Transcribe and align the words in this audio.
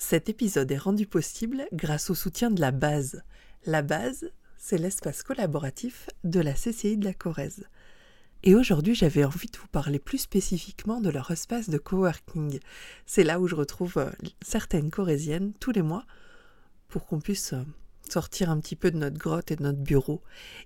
Cet 0.00 0.28
épisode 0.28 0.70
est 0.70 0.78
rendu 0.78 1.06
possible 1.06 1.66
grâce 1.72 2.08
au 2.08 2.14
soutien 2.14 2.52
de 2.52 2.60
la 2.60 2.70
base. 2.70 3.22
La 3.66 3.82
base, 3.82 4.30
c'est 4.56 4.78
l'espace 4.78 5.24
collaboratif 5.24 6.08
de 6.22 6.38
la 6.38 6.52
CCI 6.52 6.96
de 6.96 7.04
la 7.04 7.14
Corrèze. 7.14 7.66
Et 8.44 8.54
aujourd'hui, 8.54 8.94
j'avais 8.94 9.24
envie 9.24 9.48
de 9.48 9.58
vous 9.58 9.66
parler 9.66 9.98
plus 9.98 10.18
spécifiquement 10.18 11.00
de 11.00 11.10
leur 11.10 11.32
espace 11.32 11.68
de 11.68 11.78
coworking. 11.78 12.60
C'est 13.06 13.24
là 13.24 13.40
où 13.40 13.48
je 13.48 13.56
retrouve 13.56 13.98
euh, 13.98 14.10
certaines 14.40 14.92
corésiennes 14.92 15.52
tous 15.58 15.72
les 15.72 15.82
mois 15.82 16.06
pour 16.86 17.04
qu'on 17.04 17.18
puisse 17.18 17.52
euh, 17.52 17.64
sortir 18.12 18.50
un 18.50 18.58
petit 18.60 18.76
peu 18.76 18.90
de 18.90 18.96
notre 18.96 19.18
grotte 19.18 19.50
et 19.50 19.56
de 19.56 19.62
notre 19.62 19.78
bureau. 19.78 20.22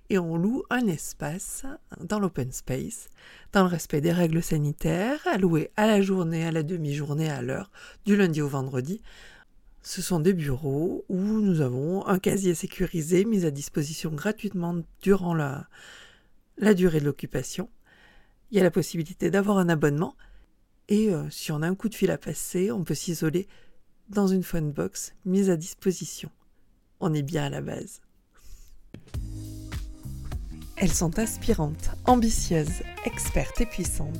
Et 0.09 0.17
on 0.17 0.37
loue 0.37 0.63
un 0.69 0.87
espace 0.87 1.65
dans 1.99 2.19
l'open 2.19 2.51
space, 2.51 3.09
dans 3.51 3.63
le 3.63 3.69
respect 3.69 4.01
des 4.01 4.11
règles 4.11 4.43
sanitaires, 4.43 5.19
alloué 5.25 5.71
à 5.75 5.87
la 5.87 6.01
journée, 6.01 6.45
à 6.45 6.51
la 6.51 6.63
demi-journée, 6.63 7.29
à 7.29 7.41
l'heure, 7.41 7.71
du 8.05 8.15
lundi 8.15 8.41
au 8.41 8.47
vendredi. 8.47 9.01
Ce 9.81 10.01
sont 10.01 10.19
des 10.19 10.33
bureaux 10.33 11.03
où 11.09 11.17
nous 11.17 11.59
avons 11.59 12.07
un 12.07 12.17
casier 12.17 12.55
sécurisé 12.55 13.25
mis 13.25 13.45
à 13.45 13.51
disposition 13.51 14.11
gratuitement 14.11 14.81
durant 15.01 15.33
la, 15.33 15.67
durée 16.73 17.01
de 17.01 17.05
l'occupation. 17.05 17.69
Il 18.51 18.57
y 18.57 18.61
a 18.61 18.63
la 18.63 18.71
possibilité 18.71 19.29
d'avoir 19.29 19.57
un 19.57 19.67
abonnement. 19.67 20.15
Et 20.87 21.13
euh, 21.13 21.29
si 21.29 21.51
on 21.51 21.61
a 21.61 21.67
un 21.67 21.75
coup 21.75 21.89
de 21.89 21.95
fil 21.95 22.11
à 22.11 22.17
passer, 22.17 22.71
on 22.71 22.83
peut 22.83 22.93
s'isoler 22.93 23.47
dans 24.09 24.27
une 24.27 24.43
phone 24.43 24.71
box 24.71 25.13
mise 25.25 25.49
à 25.49 25.57
disposition. 25.57 26.29
On 27.05 27.13
est 27.13 27.21
bien 27.21 27.43
à 27.43 27.49
la 27.49 27.59
base. 27.59 27.99
Elles 30.77 30.93
sont 30.93 31.19
inspirantes, 31.19 31.89
ambitieuses, 32.05 32.81
expertes 33.03 33.59
et 33.59 33.65
puissantes. 33.65 34.17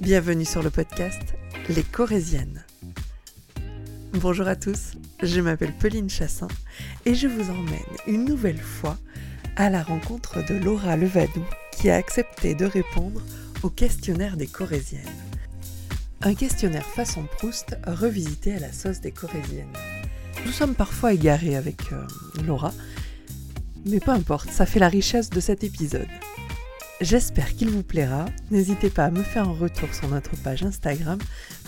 Bienvenue 0.00 0.44
sur 0.44 0.62
le 0.62 0.68
podcast 0.68 1.22
Les 1.70 1.82
Corésiennes. 1.82 2.62
Bonjour 4.12 4.46
à 4.48 4.54
tous, 4.54 4.92
je 5.22 5.40
m'appelle 5.40 5.72
Pauline 5.78 6.10
Chassin 6.10 6.48
et 7.06 7.14
je 7.14 7.26
vous 7.26 7.50
emmène 7.50 7.80
une 8.06 8.26
nouvelle 8.26 8.60
fois 8.60 8.98
à 9.56 9.70
la 9.70 9.82
rencontre 9.82 10.44
de 10.44 10.56
Laura 10.56 10.98
Levadou 10.98 11.42
qui 11.72 11.88
a 11.88 11.96
accepté 11.96 12.54
de 12.54 12.66
répondre 12.66 13.22
au 13.62 13.70
questionnaire 13.70 14.36
des 14.36 14.46
Corésiennes. 14.46 15.00
Un 16.20 16.34
questionnaire 16.34 16.84
façon 16.84 17.24
Proust 17.38 17.78
revisité 17.86 18.52
à 18.52 18.58
la 18.58 18.74
sauce 18.74 19.00
des 19.00 19.10
Corésiennes. 19.10 19.72
Nous 20.44 20.52
sommes 20.52 20.74
parfois 20.74 21.12
égarés 21.12 21.56
avec 21.56 21.92
euh, 21.92 22.06
Laura, 22.46 22.72
mais 23.86 24.00
peu 24.00 24.10
importe, 24.10 24.50
ça 24.50 24.66
fait 24.66 24.78
la 24.78 24.88
richesse 24.88 25.30
de 25.30 25.40
cet 25.40 25.64
épisode. 25.64 26.08
J'espère 27.00 27.54
qu'il 27.54 27.70
vous 27.70 27.82
plaira. 27.82 28.26
N'hésitez 28.50 28.88
pas 28.90 29.06
à 29.06 29.10
me 29.10 29.22
faire 29.22 29.48
un 29.48 29.52
retour 29.52 29.92
sur 29.94 30.08
notre 30.08 30.36
page 30.36 30.62
Instagram. 30.62 31.18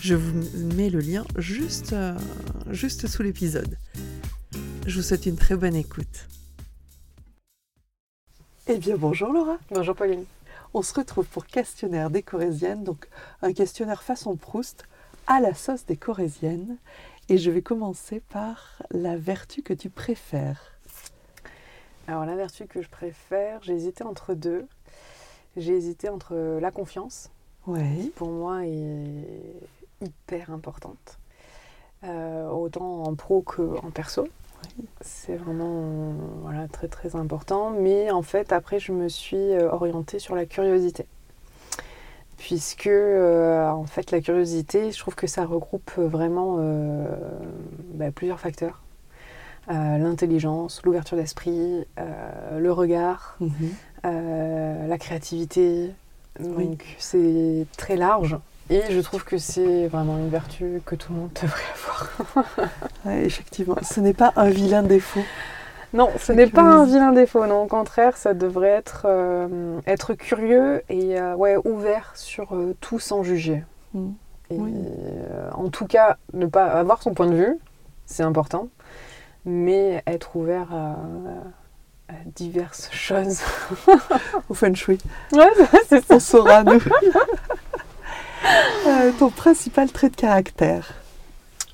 Je 0.01 0.15
vous 0.15 0.43
mets 0.77 0.89
le 0.89 1.01
lien 1.01 1.25
juste, 1.37 1.95
euh, 1.95 2.17
juste 2.71 3.07
sous 3.07 3.23
l'épisode. 3.23 3.77
Je 4.87 4.97
vous 4.97 5.03
souhaite 5.03 5.27
une 5.27 5.37
très 5.37 5.57
bonne 5.57 5.75
écoute. 5.75 6.29
Eh 8.69 8.79
bien, 8.79 8.97
bonjour 8.97 9.33
Laura. 9.33 9.59
Bonjour 9.71 9.97
Pauline. 9.97 10.25
On 10.75 10.83
se 10.83 10.95
retrouve 10.95 11.27
pour 11.27 11.47
questionnaire 11.47 12.11
des 12.11 12.23
Corésiennes, 12.23 12.85
donc 12.85 13.09
un 13.43 13.53
questionnaire 13.53 14.03
façon 14.03 14.37
Proust 14.37 14.85
à 15.27 15.41
la 15.41 15.55
sauce 15.55 15.87
des 15.87 15.97
Corésiennes. 15.97 16.77
Et 17.29 17.39
je 17.39 17.51
vais 17.51 17.63
commencer 17.63 18.21
par 18.21 18.83
la 18.93 19.17
vertu 19.17 19.63
que 19.63 19.73
tu 19.73 19.91
préfères. 19.91 20.79
Alors 22.07 22.25
la 22.25 22.37
vertu 22.37 22.67
que 22.67 22.83
je 22.83 22.89
préfère, 22.89 23.61
j'ai 23.65 23.75
hésité 23.75 24.05
entre 24.05 24.35
deux. 24.35 24.67
J'ai 25.57 25.75
hésité 25.75 26.09
entre 26.09 26.37
la 26.61 26.71
confiance, 26.71 27.31
qui 27.65 28.11
pour 28.15 28.29
moi 28.29 28.65
est 28.67 29.25
hyper 30.01 30.53
importante, 30.53 31.19
euh, 32.05 32.49
autant 32.49 33.05
en 33.05 33.15
pro 33.15 33.43
qu'en 33.43 33.91
perso. 33.91 34.29
C'est 35.01 35.37
vraiment 35.37 36.13
voilà, 36.43 36.69
très 36.69 36.89
très 36.89 37.17
important. 37.17 37.71
Mais 37.71 38.11
en 38.11 38.23
fait, 38.23 38.53
après, 38.53 38.79
je 38.79 38.93
me 38.93 39.09
suis 39.09 39.37
euh, 39.37 39.71
orientée 39.73 40.19
sur 40.19 40.37
la 40.37 40.47
curiosité. 40.47 41.07
Puisque, 42.39 42.87
euh, 42.87 43.69
en 43.71 43.85
fait, 43.85 44.11
la 44.11 44.21
curiosité, 44.21 44.91
je 44.93 44.99
trouve 44.99 45.15
que 45.15 45.27
ça 45.27 45.45
regroupe 45.47 45.91
vraiment 45.97 46.57
euh, 46.59 47.07
bah, 47.95 48.11
plusieurs 48.15 48.39
facteurs. 48.41 48.83
Euh, 49.71 49.99
L'intelligence, 49.99 50.83
l'ouverture 50.85 51.17
d'esprit, 51.17 51.85
euh, 51.99 52.59
le 52.59 52.73
regard, 52.73 53.37
Mhm. 53.41 53.51
euh, 54.05 54.87
la 54.87 54.99
créativité. 54.99 55.91
Oui. 56.41 56.67
Donc, 56.69 56.85
c'est 56.99 57.67
très 57.77 57.97
large. 57.97 58.37
Et 58.69 58.83
je 58.91 59.01
trouve 59.01 59.25
que 59.25 59.39
c'est 59.39 59.87
vraiment 59.87 60.19
une 60.19 60.29
vertu 60.29 60.83
que 60.85 60.95
tout 60.95 61.13
le 61.13 61.21
monde 61.21 61.31
devrait 61.43 61.63
avoir. 61.75 62.47
Ouais, 63.05 63.25
effectivement, 63.25 63.77
ce 63.83 64.01
n'est 64.01 64.13
pas 64.13 64.33
un 64.37 64.51
vilain 64.51 64.83
défaut. 64.83 65.23
Non, 65.97 66.11
ce 66.19 66.33
n'est 66.33 66.47
pas 66.47 66.63
un 66.63 66.85
vilain 66.85 67.13
défaut, 67.13 67.47
non, 67.47 67.63
au 67.63 67.67
contraire, 67.67 68.17
ça 68.17 68.35
devrait 68.35 68.69
être, 68.69 69.03
euh, 69.07 69.81
être 69.87 70.13
curieux 70.15 70.83
et 70.89 71.19
euh, 71.19 71.35
ouais, 71.35 71.57
ouvert 71.65 72.13
sur 72.15 72.55
euh, 72.55 72.77
tout 72.81 72.99
sans 73.01 73.23
juger. 73.23 73.65
Mm. 73.95 74.09
Et 74.51 74.57
Oui. 74.59 74.73
euh, 74.77 75.51
en 75.55 75.69
tout 75.71 75.87
cas, 75.87 76.19
ne 76.35 76.47
pas 76.47 76.67
avoir 76.67 77.03
son 77.03 77.15
point 77.15 77.27
de 77.27 77.35
vue, 77.35 77.59
c'est 78.05 78.23
important, 78.23 78.69
mais 79.45 80.03
être 80.07 80.37
ouvert 80.37 80.69
à, 80.73 80.97
à 82.13 82.17
diverses 82.27 82.89
choses. 82.93 83.41
Au 84.51 84.55
feng 84.55 84.75
shui. 84.75 84.99
Ouais, 85.33 85.49
c'est 85.89 86.05
ça. 86.05 86.15
On 86.17 86.21
saura, 86.21 86.63
nous. 86.63 86.81
Euh, 88.87 89.11
ton 89.19 89.31
principal 89.31 89.91
trait 89.91 90.09
de 90.11 90.15
caractère. 90.15 90.93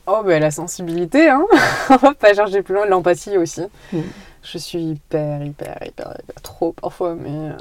Oh, 0.06 0.22
ben 0.24 0.40
la 0.40 0.50
sensibilité, 0.50 1.28
hein. 1.30 1.44
On 1.90 1.96
va 1.96 2.14
pas 2.14 2.34
chercher 2.34 2.62
plus 2.62 2.74
loin, 2.74 2.86
l'empathie 2.86 3.36
aussi. 3.38 3.62
Mm. 3.92 4.00
Je 4.42 4.58
suis 4.58 4.80
hyper, 4.82 5.42
hyper, 5.44 5.78
hyper, 5.86 6.16
hyper 6.20 6.42
trop 6.42 6.72
parfois, 6.72 7.14
mais, 7.14 7.30
euh, 7.30 7.52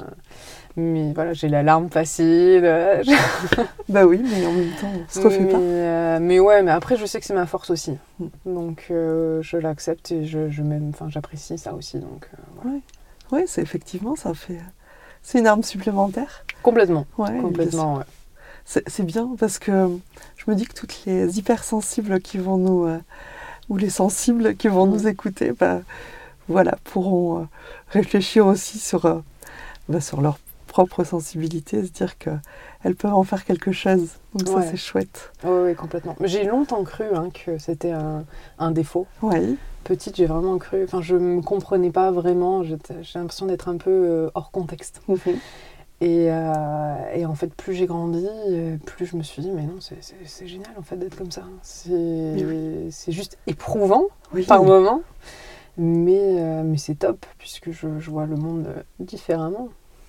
mais 0.76 1.12
voilà, 1.12 1.32
j'ai 1.32 1.48
la 1.48 1.62
larme 1.62 1.88
facile. 1.90 2.62
euh, 2.64 3.02
Bah 3.88 4.04
oui, 4.04 4.20
mais 4.24 4.44
en 4.44 4.52
même 4.52 4.70
temps, 4.80 4.90
on 4.92 5.08
se 5.12 5.20
refait 5.20 5.38
mais, 5.40 5.52
pas. 5.52 5.58
euh, 5.58 6.18
mais 6.20 6.40
ouais, 6.40 6.62
mais 6.62 6.72
après, 6.72 6.96
je 6.96 7.06
sais 7.06 7.20
que 7.20 7.26
c'est 7.26 7.34
ma 7.34 7.46
force 7.46 7.70
aussi. 7.70 7.96
Mm. 8.18 8.26
Donc, 8.46 8.86
je 8.88 9.56
l'accepte 9.56 10.10
et 10.10 10.24
je, 10.26 10.50
je 10.50 10.62
m'aime, 10.62 10.90
enfin, 10.92 11.06
j'apprécie 11.08 11.58
ça 11.58 11.74
aussi. 11.74 11.98
Donc, 12.00 12.28
voilà. 12.60 12.78
Oui, 13.30 13.42
c'est 13.46 13.62
effectivement, 13.62 14.16
ça 14.16 14.34
fait. 14.34 14.58
C'est 15.22 15.38
une 15.38 15.46
arme 15.46 15.62
supplémentaire. 15.62 16.44
Complètement. 16.64 17.06
Ouais, 17.16 17.38
complètement, 17.40 17.98
ouais. 17.98 18.04
C'est 18.64 19.02
bien 19.04 19.30
parce 19.38 19.58
que 19.58 19.88
je 20.36 20.50
me 20.50 20.54
dis 20.56 20.66
que 20.66 20.74
toutes 20.74 21.04
les 21.06 21.38
hypersensibles 21.38 22.20
qui 22.20 22.38
vont 22.38 22.56
nous. 22.58 22.86
euh, 22.86 22.98
ou 23.68 23.76
les 23.76 23.90
sensibles 23.90 24.56
qui 24.56 24.68
vont 24.68 24.86
nous 24.86 25.06
écouter, 25.06 25.52
bah, 25.52 25.80
voilà, 26.48 26.76
pourront 26.84 27.42
euh, 27.42 27.44
réfléchir 27.88 28.46
aussi 28.46 28.78
sur, 28.78 29.06
euh, 29.06 29.20
bah, 29.88 30.00
sur 30.00 30.20
leur 30.20 30.38
propre 30.66 31.04
sensibilité, 31.04 31.84
se 31.84 31.90
dire 31.90 32.18
qu'elles 32.18 32.96
peuvent 32.96 33.14
en 33.14 33.24
faire 33.24 33.44
quelque 33.44 33.72
chose. 33.72 34.08
Donc 34.34 34.48
ça, 34.48 34.62
c'est 34.62 34.76
chouette. 34.76 35.30
Oui, 35.44 35.50
oui, 35.64 35.74
complètement. 35.74 36.16
J'ai 36.24 36.44
longtemps 36.44 36.82
cru 36.82 37.04
hein, 37.14 37.28
que 37.30 37.58
c'était 37.58 37.92
un, 37.92 38.24
un 38.58 38.70
défaut. 38.70 39.06
Oui, 39.22 39.56
Petite, 39.84 40.16
j'ai 40.16 40.26
vraiment 40.26 40.58
cru. 40.58 40.84
Enfin, 40.84 41.02
je 41.02 41.16
me 41.16 41.42
comprenais 41.42 41.90
pas 41.90 42.10
vraiment. 42.10 42.62
J'ai 42.62 42.78
l'impression 43.16 43.46
d'être 43.46 43.68
un 43.68 43.76
peu 43.76 44.30
hors 44.34 44.50
contexte. 44.50 45.02
Mhm. 45.08 45.18
Et, 46.02 46.26
euh, 46.32 47.14
et 47.14 47.24
en 47.26 47.34
fait, 47.36 47.54
plus 47.54 47.74
j'ai 47.74 47.86
grandi, 47.86 48.26
euh, 48.48 48.76
plus 48.84 49.06
je 49.06 49.16
me 49.16 49.22
suis 49.22 49.40
dit, 49.40 49.52
mais 49.52 49.62
non, 49.62 49.80
c'est- 49.80 50.46
génial 50.48 50.72
en 50.76 50.82
fait 50.82 50.96
d'être 50.96 51.14
comme 51.16 51.30
ça. 51.30 51.42
C'est 51.62 53.12
juste 53.12 53.38
éprouvant 53.46 54.06
oui. 54.34 54.44
par 54.44 54.64
moment, 54.64 55.02
mais, 55.78 56.18
euh, 56.40 56.64
mais 56.64 56.76
c'est 56.76 56.96
top 56.96 57.24
puisque 57.38 57.70
je, 57.70 58.00
je 58.00 58.10
vois 58.10 58.26
le 58.26 58.34
monde 58.34 58.66
différemment. 58.98 59.68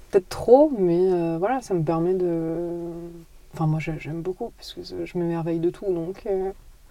Peut-être 0.09 0.29
trop, 0.29 0.71
mais 0.75 0.97
euh, 1.11 1.37
voilà, 1.37 1.61
ça 1.61 1.75
me 1.75 1.83
permet 1.83 2.15
de. 2.15 2.89
Enfin, 3.53 3.67
moi 3.67 3.79
j'ai- 3.79 3.99
j'aime 3.99 4.23
beaucoup 4.23 4.51
parce 4.57 4.73
que 4.73 4.81
je 5.05 5.17
m'émerveille 5.19 5.59
de 5.59 5.69
tout, 5.69 5.85
donc. 5.93 6.23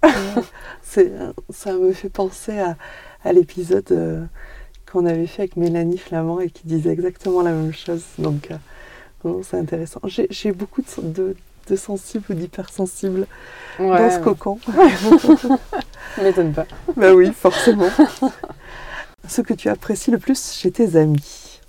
ça 1.50 1.72
me 1.72 1.92
fait 1.92 2.09
penser 2.09 2.56
à, 2.60 2.77
à 3.24 3.32
l'épisode 3.32 4.28
qu'on 4.91 5.06
avait 5.06 5.27
fait 5.27 5.42
avec 5.42 5.56
Mélanie 5.56 5.98
Flamand 5.98 6.38
et 6.38 6.50
qui 6.50 6.66
disait 6.68 6.91
exactement 6.91 7.42
la 7.42 7.50
même 7.53 7.72
chose. 7.72 8.04
Donc, 8.18 8.50
c'est 9.42 9.57
intéressant. 9.59 10.01
J'ai, 10.04 10.53
beaucoup 10.53 10.83
de, 10.83 11.03
de, 11.03 11.36
de 11.69 11.77
sensibles 11.77 12.24
ou 12.30 12.34
d'hypersensibles 12.34 13.27
dans 13.78 13.91
ouais, 13.91 14.10
ce 14.10 14.19
cocon. 14.19 14.59
m'étonne 16.22 16.53
pas. 16.53 16.66
bah 16.97 17.13
oui, 17.15 17.33
forcément. 17.33 17.89
ce 19.28 19.41
que 19.41 19.54
tu 19.54 19.69
apprécies 19.69 20.10
le 20.10 20.19
plus 20.19 20.53
chez 20.53 20.71
tes 20.71 20.97
amis? 20.97 21.60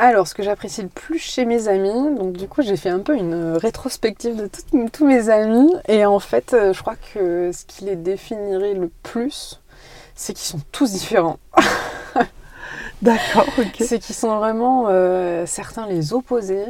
Alors, 0.00 0.26
ce 0.26 0.34
que 0.34 0.42
j'apprécie 0.42 0.82
le 0.82 0.88
plus 0.88 1.20
chez 1.20 1.44
mes 1.44 1.68
amis, 1.68 2.16
donc 2.16 2.32
du 2.32 2.48
coup, 2.48 2.62
j'ai 2.62 2.76
fait 2.76 2.88
un 2.90 2.98
peu 2.98 3.16
une 3.16 3.32
euh, 3.32 3.56
rétrospective 3.58 4.34
de 4.36 4.48
tout- 4.48 4.88
tous 4.92 5.06
mes 5.06 5.30
amis, 5.30 5.72
et 5.86 6.04
en 6.04 6.18
fait, 6.18 6.52
euh, 6.52 6.72
je 6.72 6.80
crois 6.80 6.96
que 7.14 7.52
ce 7.52 7.64
qui 7.64 7.84
les 7.84 7.94
définirait 7.94 8.74
le 8.74 8.90
plus, 9.04 9.60
c'est 10.16 10.32
qu'ils 10.34 10.46
sont 10.46 10.60
tous 10.72 10.90
différents. 10.90 11.38
D'accord, 13.02 13.46
ok. 13.58 13.76
C'est 13.80 13.98
qu'ils 13.98 14.14
sont 14.14 14.36
vraiment 14.38 14.86
euh, 14.88 15.44
certains 15.46 15.86
les 15.86 16.12
opposés. 16.12 16.66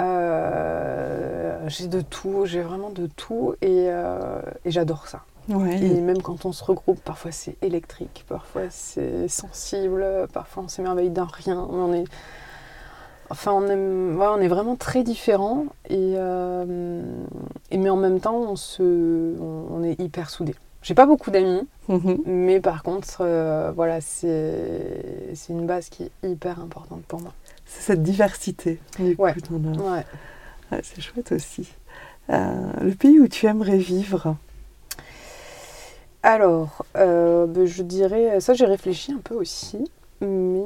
Euh, 0.00 1.58
j'ai 1.66 1.88
de 1.88 2.00
tout, 2.00 2.44
j'ai 2.46 2.62
vraiment 2.62 2.90
de 2.90 3.08
tout, 3.08 3.54
et, 3.60 3.86
euh, 3.88 4.40
et 4.64 4.70
j'adore 4.70 5.08
ça. 5.08 5.22
Ouais. 5.48 5.80
Et 5.80 6.00
même 6.00 6.22
quand 6.22 6.44
on 6.44 6.52
se 6.52 6.62
regroupe, 6.62 7.00
parfois 7.00 7.32
c'est 7.32 7.56
électrique, 7.62 8.24
parfois 8.28 8.62
c'est 8.70 9.28
sensible, 9.28 10.04
parfois 10.32 10.64
on 10.64 10.68
s'émerveille 10.68 11.10
d'un 11.10 11.26
rien. 11.30 11.58
On 11.70 11.92
est, 11.94 12.04
enfin, 13.30 13.52
on 13.52 13.66
est, 13.66 13.74
ouais, 13.74 14.26
on 14.28 14.40
est 14.40 14.48
vraiment 14.48 14.76
très 14.76 15.02
différents. 15.02 15.64
Et, 15.88 16.14
euh, 16.16 17.02
et 17.70 17.78
mais 17.78 17.90
en 17.90 17.96
même 17.96 18.20
temps, 18.20 18.36
on, 18.36 18.56
se, 18.56 18.82
on, 19.40 19.66
on 19.70 19.82
est 19.82 19.98
hyper 20.00 20.30
soudés. 20.30 20.54
J'ai 20.88 20.94
pas 20.94 21.04
beaucoup 21.04 21.30
d'amis, 21.30 21.68
Mhm. 21.90 22.22
mais 22.24 22.60
par 22.60 22.82
contre, 22.82 23.18
euh, 23.20 23.72
voilà, 23.76 24.00
c'est 24.00 25.34
une 25.50 25.66
base 25.66 25.90
qui 25.90 26.04
est 26.04 26.26
hyper 26.26 26.60
importante 26.60 27.02
pour 27.06 27.20
moi. 27.20 27.34
C'est 27.66 27.82
cette 27.82 28.02
diversité. 28.02 28.80
du 28.98 29.14
Ouais. 29.18 29.34
le- 29.50 29.82
Ouais. 29.82 30.06
Ouais, 30.72 30.80
c'est 30.82 31.02
chouette 31.02 31.30
aussi. 31.32 31.68
Euh, 32.30 32.70
le 32.80 32.94
pays 32.94 33.20
où 33.20 33.28
tu 33.28 33.44
aimerais 33.44 33.76
vivre? 33.76 34.36
Alors, 36.22 36.86
euh, 36.96 37.44
ben, 37.46 37.66
je 37.66 37.82
dirais, 37.82 38.40
ça 38.40 38.54
j'ai 38.54 38.64
réfléchi 38.64 39.12
un 39.12 39.20
peu 39.22 39.34
aussi, 39.34 39.90
mais 40.22 40.64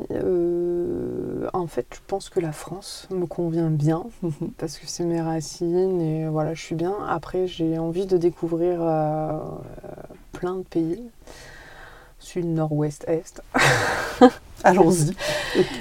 en 1.53 1.67
fait 1.67 1.87
je 1.93 1.99
pense 2.07 2.29
que 2.31 2.39
la 2.41 2.53
France 2.53 3.07
me 3.11 3.27
convient 3.27 3.71
bien 3.71 4.05
Mhm. 4.23 4.53
parce 4.57 4.79
que 4.79 4.87
c'est 4.87 5.05
mes 5.05 5.21
racines 5.21 6.01
et 6.01 6.29
voilà, 6.29 6.55
je 6.55 6.63
suis 6.63 6.75
bien. 6.77 6.95
Après, 7.09 7.47
j'ai 7.49 7.77
envie 7.79 8.07
de 8.07 8.17
découvrir 8.17 8.79
euh, 8.81 9.39
plein 10.43 10.57
de 10.57 10.63
pays, 10.65 11.01
sud, 12.19 12.47
nord, 12.47 12.73
ouest, 12.73 13.05
est. 13.07 13.41
Allons-y. 14.65 15.13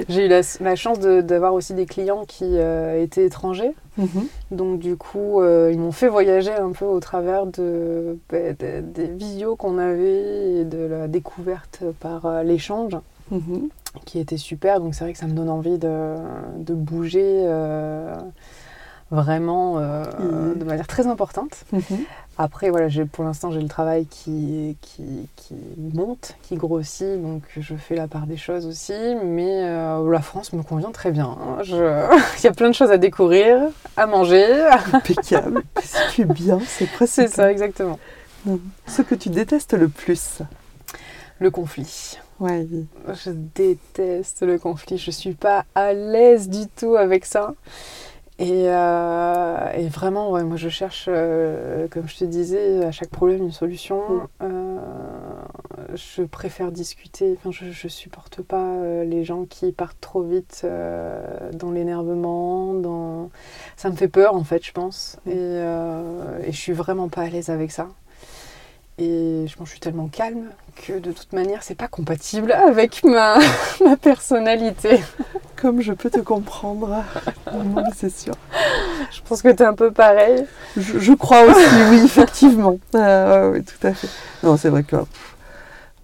J'ai 0.07 0.25
eu 0.25 0.27
la, 0.27 0.41
la 0.59 0.75
chance 0.75 0.99
de- 0.99 1.21
d'avoir 1.21 1.55
aussi 1.55 1.73
des 1.73 1.87
clients 1.87 2.25
qui 2.27 2.45
euh, 2.45 3.01
étaient 3.01 3.25
étrangers. 3.25 3.73
Mhm. 3.97 4.27
Donc 4.51 4.77
du 4.79 4.97
coup, 4.97 5.41
euh, 5.41 5.71
ils 5.73 5.79
m'ont 5.79 5.91
fait 5.91 6.07
voyager 6.09 6.51
un 6.53 6.73
peu 6.73 6.85
au 6.85 6.99
travers 6.99 7.47
de, 7.47 8.19
bah, 8.29 8.53
de- 8.59 8.81
des 8.81 9.07
visios 9.07 9.55
qu'on 9.55 9.79
avait 9.79 10.59
et 10.61 10.63
de 10.65 10.77
la 10.85 11.07
découverte 11.07 11.81
par 11.99 12.27
euh, 12.27 12.43
l'échange, 12.43 12.95
Mhm. 13.31 13.69
qui 14.05 14.19
était 14.19 14.37
super. 14.37 14.79
Donc 14.79 14.93
c'est 14.93 15.03
vrai 15.05 15.13
que 15.13 15.19
ça 15.19 15.25
me 15.27 15.33
donne 15.33 15.49
envie 15.49 15.79
de, 15.79 16.13
de 16.59 16.73
bouger 16.75 17.47
vraiment 19.09 19.79
euh, 19.79 20.53
de 20.55 20.63
manière 20.63 20.87
très 20.87 21.07
importante. 21.07 21.65
Mhm. 21.73 21.81
Après, 22.37 22.69
voilà, 22.69 22.87
j'ai- 22.87 23.05
pour 23.05 23.23
l'instant, 23.23 23.51
j'ai 23.51 23.59
le 23.61 23.67
travail 23.67 24.05
qui, 24.07 24.75
qui, 24.81 25.27
qui 25.35 25.53
monte, 25.77 26.35
qui 26.43 26.55
grossit, 26.55 27.21
donc 27.21 27.43
je 27.57 27.75
fais 27.75 27.95
la 27.95 28.07
part 28.07 28.25
des 28.25 28.37
choses 28.37 28.65
aussi. 28.65 28.93
Mais 29.23 29.63
euh, 29.65 30.09
la 30.11 30.21
France 30.21 30.53
me 30.53 30.63
convient 30.63 30.91
très 30.91 31.11
bien. 31.11 31.25
hein. 31.39 31.57
Je- 31.63 31.75
Il 32.39 32.43
y 32.43 32.47
a 32.47 32.51
plein 32.53 32.69
de 32.69 32.73
choses 32.75 32.89
à 32.91 32.97
découvrir, 32.97 33.59
à 33.97 34.07
manger. 34.07 34.45
Impeccable. 34.93 35.61
si 35.83 35.97
tu 36.13 36.21
es 36.21 36.25
bien, 36.25 36.59
c'est 36.65 36.87
presque 36.89 37.13
C'est 37.13 37.27
ça, 37.27 37.51
exactement. 37.51 37.99
ce 38.87 39.01
que 39.03 39.13
tu 39.13 39.29
détestes 39.29 39.73
le 39.73 39.87
plus? 39.89 40.39
Le 41.39 41.51
conflit. 41.51 42.17
Ouais. 42.39 42.65
Je 43.25 43.31
déteste 43.31 44.41
le 44.43 44.57
conflit. 44.57 44.97
Je 44.97 45.11
suis 45.11 45.33
pas 45.33 45.65
à 45.75 45.93
l'aise 45.93 46.49
du 46.49 46.65
tout 46.67 46.95
avec 46.95 47.25
ça. 47.25 47.53
Et, 48.41 48.63
euh, 48.65 49.71
et 49.75 49.87
vraiment, 49.87 50.31
ouais, 50.31 50.43
moi 50.43 50.57
je 50.57 50.67
cherche, 50.67 51.05
euh, 51.07 51.87
comme 51.89 52.07
je 52.07 52.17
te 52.17 52.23
disais, 52.23 52.83
à 52.83 52.91
chaque 52.91 53.09
problème 53.09 53.43
une 53.43 53.51
solution. 53.51 54.01
Mm. 54.01 54.27
Euh, 54.41 54.79
je 55.93 56.23
préfère 56.23 56.71
discuter. 56.71 57.37
Enfin, 57.37 57.51
je, 57.51 57.71
je 57.71 57.87
supporte 57.87 58.41
pas 58.41 58.77
les 59.05 59.23
gens 59.23 59.45
qui 59.45 59.71
partent 59.71 60.01
trop 60.01 60.23
vite 60.23 60.65
dans 61.53 61.71
l'énervement. 61.71 62.73
Dans... 62.73 63.29
Ça 63.75 63.91
me 63.91 63.95
fait 63.95 64.07
peur 64.07 64.33
en 64.33 64.43
fait, 64.43 64.65
je 64.65 64.71
pense. 64.71 65.19
Mm. 65.25 65.29
Et, 65.29 66.47
et 66.47 66.51
je 66.51 66.57
suis 66.57 66.73
vraiment 66.73 67.09
pas 67.09 67.21
à 67.21 67.29
l'aise 67.29 67.49
avec 67.49 67.71
ça. 67.71 67.89
Et 69.01 69.47
je 69.47 69.55
je 69.63 69.69
suis 69.69 69.79
tellement 69.79 70.07
calme 70.07 70.49
que 70.85 70.99
de 70.99 71.11
toute 71.11 71.33
manière, 71.33 71.63
c'est 71.63 71.73
pas 71.75 71.87
compatible 71.87 72.51
avec 72.51 73.03
ma, 73.03 73.37
ma 73.83 73.97
personnalité. 73.97 74.99
Comme 75.55 75.81
je 75.81 75.93
peux 75.93 76.09
te 76.11 76.19
comprendre. 76.19 77.03
Oui, 77.51 77.83
c'est 77.95 78.11
sûr. 78.11 78.33
Je 79.11 79.19
pense 79.27 79.41
que 79.41 79.49
tu 79.49 79.63
es 79.63 79.65
un 79.65 79.73
peu 79.73 79.89
pareil. 79.91 80.45
Je, 80.77 80.99
je 80.99 81.13
crois 81.13 81.43
aussi, 81.45 81.65
oui, 81.89 82.01
effectivement. 82.05 82.77
Euh, 82.95 83.51
ouais, 83.53 83.61
tout 83.61 83.87
à 83.87 83.93
fait. 83.93 84.07
Non, 84.43 84.55
c'est 84.57 84.69
vrai 84.69 84.83
que 84.83 84.97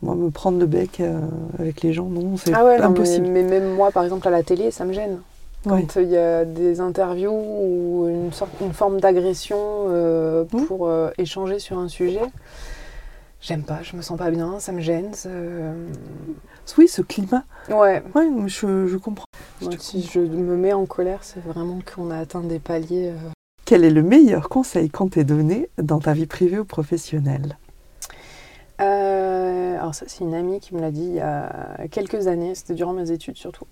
moi, 0.02 0.16
me 0.16 0.30
prendre 0.32 0.60
le 0.60 0.66
bec 0.66 1.00
euh, 1.00 1.20
avec 1.60 1.82
les 1.82 1.94
gens, 1.94 2.06
non, 2.06 2.36
c'est 2.38 2.54
Ah 2.54 2.66
ouais, 2.66 2.78
non, 2.78 2.90
mais, 2.90 3.00
impossible. 3.00 3.28
mais 3.28 3.44
même 3.44 3.74
moi, 3.74 3.92
par 3.92 4.04
exemple, 4.04 4.28
à 4.28 4.32
la 4.32 4.42
télé, 4.44 4.72
ça 4.72 4.86
me 4.86 4.94
gêne. 4.94 5.20
Quand 5.68 5.96
il 5.98 6.10
y 6.10 6.18
a 6.18 6.46
des 6.46 6.80
interviews 6.80 7.32
ou 7.34 8.08
une, 8.08 8.32
sorte, 8.32 8.52
une 8.62 8.74
forme 8.74 9.02
d'agression 9.02 9.58
euh, 9.60 10.46
Mhm. 10.54 10.66
pour 10.66 10.90
échanger 11.18 11.60
sur 11.60 11.78
un 11.78 11.90
sujet, 11.90 12.22
j'aime 13.42 13.64
pas, 13.64 13.82
je 13.84 13.96
me 13.96 14.02
sens 14.02 14.18
pas 14.18 14.32
bien, 14.32 14.60
ça 14.60 14.72
me 14.72 14.82
gêne. 14.82 15.14
ça- 15.14 15.30
Oui, 16.78 16.88
ce 16.88 17.02
climat. 17.02 17.44
Ouais, 17.70 18.04
Oui, 18.16 18.26
je, 18.48 18.88
je 18.88 18.98
comprends. 18.98 19.26
moi, 19.62 19.72
si 19.80 20.04
je 20.04 20.20
me 20.20 20.56
mets 20.58 20.74
en 20.74 20.86
colère, 20.86 21.24
c'est 21.24 21.40
vraiment 21.40 21.80
qu'on 21.82 22.12
a 22.12 22.18
atteint 22.18 22.42
des 22.42 22.60
paliers. 22.60 23.10
euh, 23.10 23.30
Quel 23.66 23.84
est 23.84 23.90
le 23.90 24.04
meilleur 24.04 24.50
conseil 24.50 24.90
qu'on 24.90 25.08
t'ait 25.10 25.24
donné 25.24 25.70
dans 25.78 26.00
ta 26.00 26.14
vie 26.14 26.28
privée 26.28 26.60
ou 26.60 26.66
professionnelle? 26.66 27.58
Euh, 28.80 29.76
alors 29.80 29.96
ça, 29.96 30.06
c'est 30.08 30.24
une 30.24 30.36
amie 30.36 30.60
qui 30.60 30.76
me 30.76 30.82
l'a 30.82 30.92
dit 30.92 31.04
il 31.04 31.16
y 31.16 31.20
a 31.20 31.88
quelques 31.90 32.28
années, 32.28 32.54
c'était 32.54 32.76
durant 32.76 32.94
mes 32.94 33.12
études 33.12 33.38
surtout. 33.38 33.66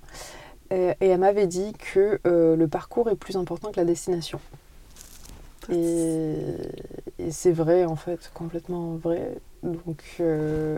Et, 0.71 0.93
et 0.99 1.07
elle 1.09 1.19
m'avait 1.19 1.45
dit 1.47 1.73
que 1.73 2.19
euh, 2.25 2.55
le 2.55 2.67
parcours 2.67 3.09
est 3.09 3.15
plus 3.15 3.37
important 3.37 3.71
que 3.71 3.79
la 3.79 3.85
destination. 3.85 4.39
Et, 5.71 6.35
et 7.19 7.31
c'est 7.31 7.51
vrai, 7.51 7.85
en 7.85 7.95
fait, 7.95 8.31
complètement 8.33 8.95
vrai. 8.95 9.37
Donc, 9.63 10.03
euh, 10.19 10.77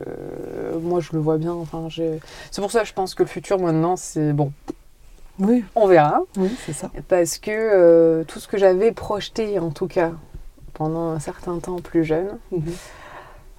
moi, 0.81 1.00
je 1.01 1.09
le 1.13 1.19
vois 1.19 1.38
bien. 1.38 1.53
Enfin, 1.53 1.88
c'est 2.51 2.62
pour 2.62 2.71
ça 2.71 2.81
que 2.81 2.88
je 2.88 2.94
pense 2.94 3.15
que 3.15 3.24
le 3.24 3.29
futur, 3.29 3.59
maintenant, 3.59 3.95
c'est 3.97 4.31
bon, 4.33 4.51
Oui, 5.39 5.63
on 5.75 5.88
verra. 5.88 6.21
oui, 6.38 6.50
c'est 6.65 6.74
ça. 6.74 6.89
Parce 7.07 7.38
que 7.38 7.51
euh, 7.51 8.24
tout 8.24 8.39
ce 8.39 8.47
que 8.47 8.57
j'avais 8.57 8.91
projeté, 8.91 9.59
en 9.59 9.71
tout 9.71 9.88
cas, 9.88 10.12
pendant 10.74 11.09
un 11.09 11.19
certain 11.19 11.59
temps 11.59 11.77
plus 11.79 12.03
jeune, 12.03 12.38
Mhm. 12.51 12.74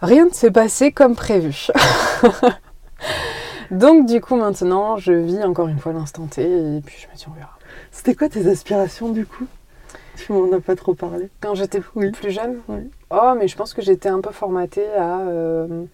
Rien 0.01 0.27
ne 0.27 0.31
s'est 0.31 0.53
passé 0.53 0.93
comme 0.93 1.17
prévu. 1.17 1.67
Donc 3.71 4.07
du 4.07 4.21
coup 4.21 4.37
maintenant 4.37 4.97
je 4.97 5.13
vis 5.13 5.43
encore 5.43 5.69
une 5.69 5.79
fois 5.79 5.93
l'instant 5.93 6.27
T 6.27 6.43
et 6.43 6.81
puis 6.81 6.97
je 7.01 7.07
me 7.09 7.17
dis 7.17 7.25
on 7.29 7.33
verra. 7.35 7.59
C'était 7.91 8.15
quoi 8.15 8.29
tes 8.29 8.47
aspirations 8.49 9.11
du 9.11 9.27
coup? 9.27 9.47
Tu 10.17 10.33
m'en 10.33 10.51
as 10.57 10.61
pas 10.61 10.75
trop 10.77 10.95
parlé. 10.95 11.29
Quand 11.41 11.55
j'étais 11.55 11.83
Oui. 11.95 12.11
plus 12.13 12.31
jeune, 12.31 12.59
Oui. 12.69 12.89
Oh 13.11 13.35
mais 13.39 13.49
je 13.49 13.57
pense 13.57 13.75
que 13.75 13.83
j'étais 13.83 14.09
un 14.09 14.21
peu 14.21 14.31
formatée 14.33 14.87
à, 14.97 15.21
euh, 15.21 15.85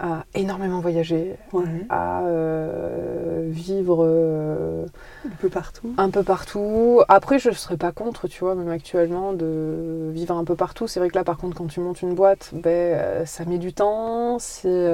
à 0.00 0.24
énormément 0.34 0.80
voyager, 0.80 1.36
Ouais. 1.52 1.64
à 1.88 2.22
euh, 2.24 3.46
vivre 3.48 4.04
euh, 4.04 4.84
Un 5.24 5.36
peu 5.40 5.48
partout. 5.48 5.94
un 5.96 6.10
peu 6.10 6.22
partout. 6.24 7.00
Après 7.08 7.38
je 7.38 7.50
ne 7.50 7.54
serais 7.54 7.76
pas 7.76 7.92
contre, 7.92 8.26
tu 8.28 8.40
vois, 8.40 8.54
même 8.54 8.70
actuellement 8.70 9.32
de 9.32 10.10
vivre 10.12 10.36
un 10.36 10.44
peu 10.44 10.56
partout. 10.56 10.86
C'est 10.88 10.98
vrai 11.00 11.08
que 11.10 11.14
là 11.16 11.24
par 11.24 11.36
contre 11.38 11.56
quand 11.56 11.66
tu 11.66 11.80
montes 11.80 12.02
une 12.02 12.14
boîte, 12.14 12.50
ben, 12.52 13.24
ça 13.24 13.44
met 13.44 13.58
du 13.58 13.72
temps, 13.72 14.38
c'est 14.40 14.88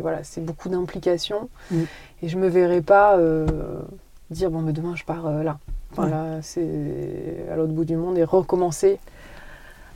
voilà, 0.00 0.18
c'est 0.24 0.44
beaucoup 0.44 0.68
d'implications. 0.68 1.48
Mm. 1.70 1.82
Et 2.22 2.28
je 2.28 2.36
me 2.38 2.48
verrais 2.48 2.82
pas 2.82 3.18
dire 4.30 4.50
bon 4.50 4.60
mais 4.60 4.72
demain 4.72 4.94
je 4.94 5.04
pars 5.04 5.30
là. 5.42 5.58
Ouais. 5.96 6.08
Voilà, 6.08 6.42
c'est 6.42 7.46
à 7.50 7.56
l'autre 7.56 7.72
bout 7.72 7.86
du 7.86 7.96
monde 7.96 8.18
et 8.18 8.24
recommencer. 8.24 8.98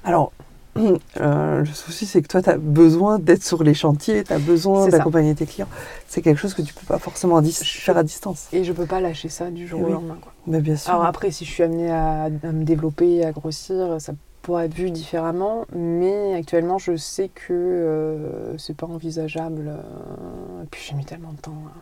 Alors, 0.05 0.33
euh, 1.21 1.59
le 1.61 1.67
souci, 1.67 2.07
c'est 2.07 2.23
que 2.23 2.29
toi, 2.29 2.43
tu 2.43 2.51
as 2.51 2.57
besoin 2.57 3.19
d'être 3.19 3.43
sur 3.43 3.63
les 3.63 3.75
chantiers, 3.75 4.25
tu 4.25 4.33
as 4.33 4.39
besoin 4.39 4.89
d'accompagner 4.89 5.35
tes 5.35 5.47
clients. 5.47 5.69
C'est 6.07 6.23
quelque 6.23 6.39
chose 6.39 6.55
que 6.55 6.63
tu 6.63 6.73
peux 6.73 6.87
pas 6.87 6.99
forcément 6.99 7.43
faire 7.43 7.97
à 7.97 8.03
distance. 8.03 8.47
Et 8.53 8.63
je 8.65 8.73
peux 8.73 8.87
pas 8.87 9.01
lâcher 9.01 9.29
ça 9.29 9.51
du 9.51 9.67
jour 9.67 9.81
Eh 9.83 9.85
au 9.85 9.93
lendemain. 9.95 10.17
quoi. 10.21 10.33
Mais 10.47 10.61
bien 10.61 10.77
sûr. 10.77 10.93
Alors 10.93 11.05
après, 11.05 11.31
si 11.31 11.45
je 11.45 11.51
suis 11.51 11.63
amenée 11.63 11.91
à, 11.91 12.25
à 12.25 12.29
me 12.53 12.65
développer, 12.65 13.25
à 13.25 13.33
grossir, 13.33 14.01
ça 14.01 14.13
pourrait 14.43 14.67
être 14.67 14.75
vu 14.75 14.91
différemment. 14.91 15.67
Mais 15.75 16.35
actuellement, 16.35 16.79
je 16.79 16.97
sais 16.97 17.29
que 17.29 17.53
euh, 17.53 18.57
c'est 18.57 18.77
pas 18.77 18.87
envisageable. 18.87 19.65
euh, 19.69 20.63
et 20.63 20.67
puis 20.71 20.83
j'ai 20.89 20.95
mis 20.95 21.05
tellement 21.05 21.33
de 21.33 21.41
temps. 21.41 21.63
hein. 21.67 21.81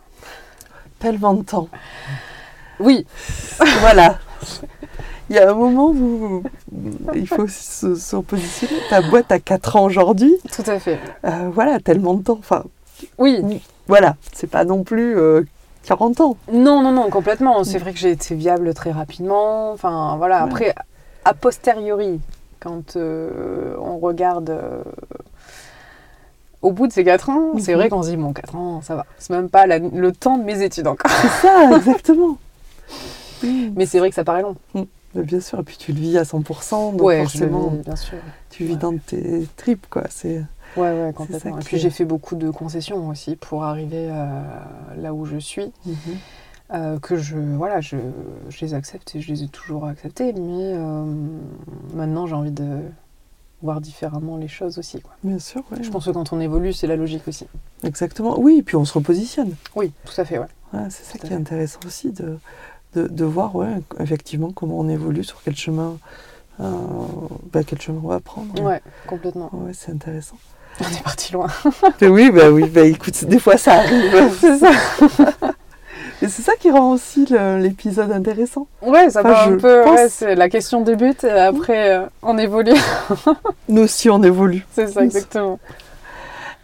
tellement 0.99 1.35
de 1.35 1.43
temps. 1.43 1.69
Oui, 2.81 3.07
voilà. 3.81 4.19
Il 5.31 5.37
y 5.37 5.39
a 5.39 5.51
un 5.51 5.55
moment 5.55 5.91
où 5.91 6.43
il 7.15 7.27
faut 7.29 7.47
se, 7.49 7.95
se 7.95 8.17
positionner. 8.17 8.81
Ta 8.89 9.03
boîte 9.03 9.31
a 9.31 9.39
4 9.39 9.77
ans 9.77 9.85
aujourd'hui. 9.85 10.35
tout 10.53 10.63
à 10.67 10.79
fait. 10.79 10.99
Euh, 11.25 11.51
voilà, 11.53 11.81
tellement 11.81 12.15
de 12.15 12.23
temps. 12.23 12.39
Enfin, 12.39 12.65
Oui, 13.19 13.61
voilà, 13.87 14.17
c'est 14.33 14.47
pas 14.49 14.65
non 14.65 14.85
plus 14.85 15.17
euh, 15.19 15.43
40 15.85 16.21
ans. 16.23 16.37
non, 16.53 16.83
non, 16.83 16.93
non, 16.93 17.11
complètement. 17.11 17.63
C'est 17.65 17.79
vrai 17.79 17.93
que 17.93 17.99
j'ai 17.99 18.11
été 18.11 18.35
viable 18.35 18.73
très 18.75 18.91
rapidement. 18.91 19.73
Enfin, 19.73 20.15
voilà. 20.17 20.45
Ouais. 20.45 20.51
Après, 20.51 20.75
a 21.25 21.35
posteriori, 21.35 22.21
quand 22.61 22.97
euh, 22.97 23.75
on 23.81 23.99
regarde. 23.99 24.51
euh, 24.51 24.83
au 26.61 26.73
bout 26.73 26.89
de 26.89 26.93
ces 26.93 27.05
4 27.05 27.31
ans, 27.31 27.53
c'est 27.59 27.73
Mhm. 27.73 27.79
vrai 27.79 27.89
qu'on 27.89 28.03
se 28.03 28.09
dit, 28.09 28.17
bon, 28.17 28.33
4 28.33 28.57
ans, 28.57 28.81
ça 28.83 28.97
va. 28.97 29.07
C'est 29.19 29.31
même 29.33 29.49
pas 29.49 29.67
la- 29.69 29.79
le 29.79 30.11
temps 30.11 30.39
de 30.39 30.43
mes 30.43 30.61
études 30.63 30.89
encore. 30.89 31.09
C'est 31.11 31.47
ça, 31.47 31.77
exactement. 31.77 32.37
Mais 33.77 33.87
c'est 33.87 34.01
vrai 34.01 34.09
que 34.09 34.15
ça 34.17 34.25
paraît 34.25 34.43
long. 34.43 34.57
Mais 34.75 34.89
bien 35.23 35.41
sûr, 35.41 35.61
et 35.61 35.63
puis 35.63 35.77
tu 35.79 35.93
le 35.93 36.01
vis 36.01 36.19
à 36.19 36.23
100%, 36.23 36.93
donc 36.93 37.03
ouais, 37.03 37.23
forcément, 37.23 37.69
vis, 37.69 37.85
bien 37.85 37.97
sûr. 37.97 38.19
tu 38.51 38.65
vis 38.65 38.77
dans 38.77 38.97
tes 38.97 39.47
tripes, 39.57 39.87
quoi. 39.89 40.05
C'est... 40.11 40.45
Ouais, 40.77 40.93
ouais, 40.93 41.13
complètement. 41.15 41.59
Et 41.59 41.63
puis 41.63 41.79
j'ai 41.79 41.91
fait 41.91 42.05
beaucoup 42.05 42.37
de 42.37 42.51
concessions 42.51 43.09
aussi 43.09 43.37
pour 43.37 43.65
arriver 43.65 44.09
là 44.97 45.15
où 45.15 45.25
je 45.25 45.39
suis. 45.39 45.73
Mhm. 45.87 46.17
Euh, 46.75 46.99
que 46.99 47.17
je, 47.17 47.39
voilà, 47.39 47.81
je, 47.81 47.97
je, 48.51 48.61
les 48.61 48.75
accepte 48.75 49.17
et 49.17 49.23
je 49.23 49.33
les 49.33 49.43
ai 49.43 49.49
toujours 49.49 49.87
acceptés, 49.87 50.35
mais 50.35 50.75
euh, 50.75 51.05
maintenant 51.95 52.27
j'ai 52.27 52.35
envie 52.35 52.51
de 52.51 52.81
voir 53.63 53.81
différemment 53.81 54.37
les 54.37 54.49
choses 54.49 54.79
aussi. 54.79 55.01
Quoi. 55.01 55.15
Bien 55.25 55.39
sûr, 55.39 55.63
ouais. 55.71 55.83
Je 55.83 55.91
pense 55.91 56.05
que 56.05 56.11
quand 56.11 56.31
on 56.35 56.41
évolue, 56.41 56.75
c'est 56.75 56.87
la 56.87 56.97
logique 56.97 57.27
aussi. 57.27 57.47
Exactement, 57.85 58.39
oui, 58.39 58.59
et 58.59 58.63
puis 58.63 58.77
on 58.77 58.85
se 58.85 58.93
repositionne. 58.93 59.55
Oui, 59.77 59.93
tout 60.05 60.21
à 60.21 60.27
fait, 60.27 60.39
ouais. 60.39 60.47
c'est 60.91 61.05
ça 61.05 61.19
qui 61.19 61.33
est 61.33 61.37
intéressant 61.37 61.81
aussi, 61.87 62.13
de, 62.13 62.39
de, 62.95 63.07
de, 63.07 63.25
voir, 63.25 63.55
ouais, 63.57 63.81
effectivement, 64.01 64.51
comment 64.53 64.79
on 64.79 64.89
évolue, 64.89 65.25
sur 65.25 65.43
quel 65.43 65.57
chemin, 65.57 65.97
euh, 66.61 66.71
bah, 67.53 67.61
quel 67.65 67.81
chemin 67.81 68.01
on 68.03 68.09
va 68.09 68.21
prendre. 68.21 68.61
Ouais, 68.63 68.83
complètement. 69.07 69.51
Ouais, 69.53 69.73
c'est 69.75 69.93
intéressant. 69.93 70.37
On 70.81 70.85
est 70.85 71.03
parti 71.03 71.33
loin. 71.33 71.49
oui, 72.03 72.31
bah 72.31 72.51
oui, 72.51 72.69
bah 72.69 72.83
écoute, 72.83 73.25
des 73.25 73.39
fois 73.39 73.57
ça 73.57 73.75
arrive. 73.75 74.33
c'est 74.41 74.59
ça. 74.59 74.71
Et 76.21 76.29
c'est 76.29 76.43
ça 76.43 76.53
qui 76.59 76.71
rend 76.71 76.93
aussi 76.93 77.27
l'épisode 77.61 78.11
intéressant. 78.11 78.67
Ouais, 78.83 79.09
ça 79.09 79.23
va 79.23 79.45
un 79.45 79.57
peu. 79.57 79.85
c'est 80.09 80.35
la 80.35 80.49
question 80.49 80.81
débute 80.81 81.23
et 81.23 81.31
après 81.31 81.97
euh, 81.97 82.07
on 82.23 82.37
évolue. 82.39 82.75
Nous 83.69 83.83
aussi 83.83 84.11
on 84.11 84.21
évolue. 84.25 84.67
C'est 84.73 84.89
ça, 84.89 85.05
exactement. 85.05 85.61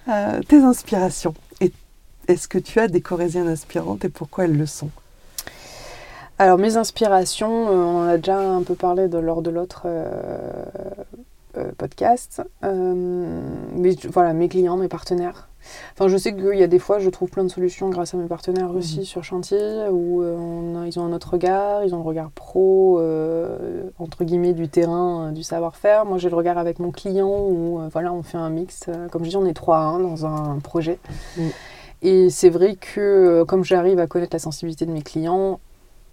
Euh, 0.09 0.41
tes 0.49 0.59
inspirations. 0.59 1.35
Est-ce 2.27 2.49
que 2.49 2.59
tu 2.59 2.81
as 2.81 2.89
des 2.89 3.01
corésiennes 3.01 3.49
inspirantes 3.49 4.05
et 4.05 4.09
pourquoi 4.09 4.45
elles 4.45 4.57
le 4.57 4.67
sont? 4.67 4.91
Alors 6.39 6.59
mes 6.59 6.77
inspirations, 6.77 7.69
euh, 7.69 7.73
on 7.73 8.05
en 8.05 8.09
a 8.09 8.17
déjà 8.17 8.41
un 8.41 8.63
peu 8.63 8.75
parlé 8.75 9.09
lors 9.09 9.43
de 9.43 9.51
l'autre 9.51 9.87
podcast. 11.79 12.43
mais 12.63 13.95
voilà, 14.11 14.33
mes 14.33 14.49
clients, 14.49 14.77
mes 14.77 14.89
partenaires. 14.89 15.49
Enfin, 15.93 16.09
je 16.09 16.17
sais 16.17 16.35
qu'il 16.35 16.59
y 16.59 16.63
a 16.63 16.67
des 16.67 16.79
fois, 16.79 16.99
je 16.99 17.09
trouve 17.11 17.31
plein 17.31 17.45
de 17.45 17.49
solutions 17.49 17.89
grâce 17.89 18.15
à 18.15 18.17
mes 18.17 18.27
partenaires 18.27 18.71
mhm. 18.71 18.77
aussi 18.77 19.05
sur 19.05 19.25
chantier, 19.25 19.89
où 19.91 20.23
euh, 20.23 20.85
ils 20.87 20.99
ont 20.99 21.05
un 21.05 21.13
autre 21.13 21.33
regard, 21.33 21.85
ils 21.85 21.95
ont 21.95 21.99
le 21.99 22.05
regard 22.05 22.31
pro, 22.31 22.99
euh, 22.99 23.85
entre 23.99 24.25
guillemets, 24.25 24.53
du 24.53 24.69
terrain, 24.69 25.29
euh, 25.29 25.31
du 25.33 25.43
savoir-faire. 25.43 26.05
Moi, 26.05 26.19
j'ai 26.19 26.29
le 26.29 26.37
regard 26.37 26.59
avec 26.59 26.79
mon 26.79 26.91
client, 26.91 27.47
où 27.49 27.81
voilà, 27.93 28.13
on 28.13 28.23
fait 28.23 28.39
un 28.39 28.51
mix. 28.51 28.87
comme 29.11 29.25
je 29.25 29.31
dis, 29.31 29.37
on 29.37 29.47
est 29.47 29.55
trois 29.55 29.79
hein, 29.79 30.01
dans 30.01 30.27
un 30.27 30.59
projet. 30.59 30.99
Et 32.03 32.29
c'est 32.29 32.51
vrai 32.51 32.77
que, 32.77 33.45
comme 33.45 33.65
j'arrive 33.65 33.99
à 33.99 34.07
connaître 34.07 34.35
la 34.35 34.39
sensibilité 34.39 34.85
de 34.85 34.93
mes 34.93 35.03
clients, 35.03 35.59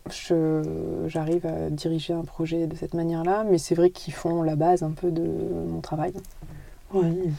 j'arrive 0.10 1.46
à 1.46 1.70
diriger 1.70 2.13
un 2.13 2.24
projet 2.24 2.67
de 2.67 2.75
cette 2.75 2.93
manière-là, 2.93 3.46
mais 3.50 3.58
c'est 3.58 3.75
vrai 3.75 3.89
qu'ils 3.89 4.13
font 4.13 4.41
la 4.41 4.55
base 4.55 4.84
un 4.84 4.91
peu 4.91 5.12
de 5.12 5.24
mon 5.67 5.81
travail. 5.81 6.13
Oui. 6.93 7.31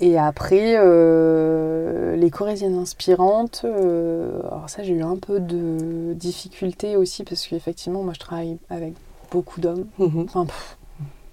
Et 0.00 0.16
après, 0.16 0.76
euh, 0.76 2.14
les 2.14 2.30
Corésiennes 2.30 2.78
inspirantes, 2.78 3.62
euh, 3.64 4.38
alors 4.42 4.70
ça 4.70 4.84
j'ai 4.84 4.92
eu 4.92 5.02
un 5.02 5.16
peu 5.16 5.40
de 5.40 6.12
difficulté 6.14 6.96
aussi 6.96 7.24
parce 7.24 7.44
qu'effectivement 7.46 8.04
moi 8.04 8.12
je 8.14 8.20
travaille 8.20 8.58
avec 8.70 8.94
beaucoup 9.32 9.60
d'hommes, 9.60 9.86
mhm. 9.98 10.26
enfin 10.28 10.46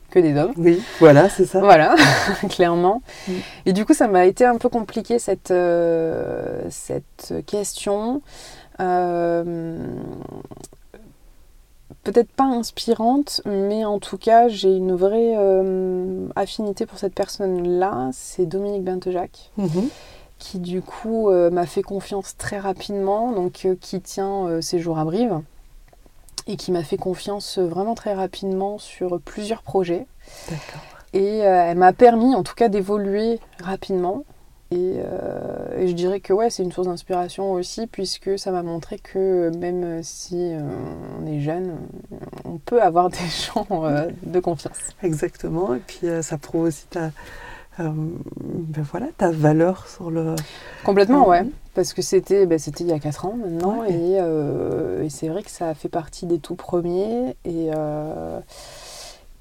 que 0.09 0.17
des 0.17 0.35
hommes. 0.35 0.53
Oui, 0.57 0.81
voilà, 0.99 1.29
c'est 1.29 1.45
ça. 1.45 1.59
Voilà, 1.59 1.95
clairement. 2.49 3.03
Et 3.67 3.73
du 3.73 3.85
coup 3.85 3.93
ça 3.93 4.07
m'a 4.07 4.25
été 4.25 4.45
un 4.45 4.57
peu 4.57 4.69
compliqué 4.69 5.19
cette, 5.19 5.51
euh, 5.51 6.63
cette 6.71 7.35
question 7.45 8.23
peut-être 12.05 12.31
pas 12.31 12.45
inspirante, 12.45 13.41
mais 13.45 13.83
en 13.83 13.99
tout 13.99 14.17
cas, 14.17 14.47
j'ai 14.47 14.73
une 14.73 14.95
vraie 14.95 15.33
euh, 15.37 16.27
affinité 16.35 16.85
pour 16.85 16.99
cette 16.99 17.13
personne-là. 17.13 18.11
C'est 18.13 18.45
Dominique 18.45 18.83
Bentejac, 18.83 19.51
mhm. 19.57 19.89
qui 20.37 20.59
du 20.59 20.81
coup 20.81 21.29
euh, 21.29 21.49
m'a 21.49 21.65
fait 21.65 21.81
confiance 21.81 22.37
très 22.37 22.59
rapidement, 22.59 23.31
donc 23.31 23.65
euh, 23.65 23.75
qui 23.81 23.99
tient 23.99 24.61
ses 24.61 24.79
jours 24.79 24.99
à 24.99 25.03
Brive, 25.03 25.41
et 26.47 26.57
qui 26.57 26.71
m'a 26.71 26.83
fait 26.83 26.97
confiance 26.97 27.57
vraiment 27.57 27.95
très 27.95 28.13
rapidement 28.13 28.77
sur 28.77 29.19
plusieurs 29.19 29.63
projets. 29.63 30.05
Et 31.13 31.39
elle 31.39 31.77
m'a 31.77 31.93
permis 31.93 32.35
en 32.35 32.43
tout 32.43 32.55
cas 32.55 32.67
d'évoluer 32.67 33.39
rapidement. 33.63 34.25
Euh, 34.73 35.77
et, 35.77 35.87
je 35.87 35.93
dirais 35.93 36.19
que 36.19 36.33
ouais, 36.33 36.49
c'est 36.49 36.63
une 36.63 36.71
source 36.71 36.87
d'inspiration 36.87 37.51
aussi, 37.51 37.87
puisque 37.87 38.37
ça 38.39 38.51
m'a 38.51 38.63
montré 38.63 38.97
que 38.97 39.55
même 39.57 40.01
si 40.03 40.35
euh, 40.35 40.59
on 41.21 41.27
est 41.27 41.39
jeune, 41.39 41.77
on 42.45 42.57
peut 42.57 42.81
avoir 42.81 43.09
des 43.09 43.17
gens 43.17 43.67
euh, 43.71 44.07
de 44.23 44.39
confiance. 44.39 44.77
Exactement, 45.03 45.75
et 45.75 45.81
puis 45.85 46.07
ça 46.21 46.37
prouve 46.37 46.63
aussi 46.65 46.87
ta, 46.87 47.11
ben 47.77 48.83
voilà, 48.91 49.07
ta 49.17 49.31
valeur 49.31 49.87
sur 49.87 50.09
le... 50.09 50.35
Complètement, 50.83 51.27
ouais, 51.27 51.45
parce 51.73 51.93
que 51.93 52.01
c'était 52.01 52.45
ben, 52.45 52.59
il 52.79 52.87
y 52.87 52.93
a 52.93 52.99
4 52.99 53.25
ans 53.25 53.37
maintenant, 53.37 53.83
et, 53.83 54.15
et 55.05 55.09
c'est 55.09 55.27
vrai 55.27 55.43
que 55.43 55.51
ça 55.51 55.69
a 55.69 55.73
fait 55.75 55.89
partie 55.89 56.25
des 56.25 56.39
tout 56.39 56.55
premiers, 56.55 57.35
et... 57.45 57.69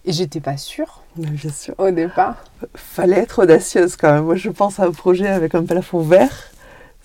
Et 0.06 0.12
j'étais 0.12 0.40
pas 0.40 0.58
sûre. 0.58 1.03
Bien 1.16 1.50
sûr. 1.50 1.74
Au 1.78 1.90
départ. 1.90 2.36
Fallait 2.74 3.18
être 3.18 3.42
audacieuse 3.42 3.96
quand 3.96 4.12
même. 4.12 4.24
Moi, 4.24 4.36
je 4.36 4.50
pense 4.50 4.80
à 4.80 4.84
un 4.84 4.92
projet 4.92 5.28
avec 5.28 5.54
un 5.54 5.64
plafond 5.64 6.00
vert. 6.00 6.50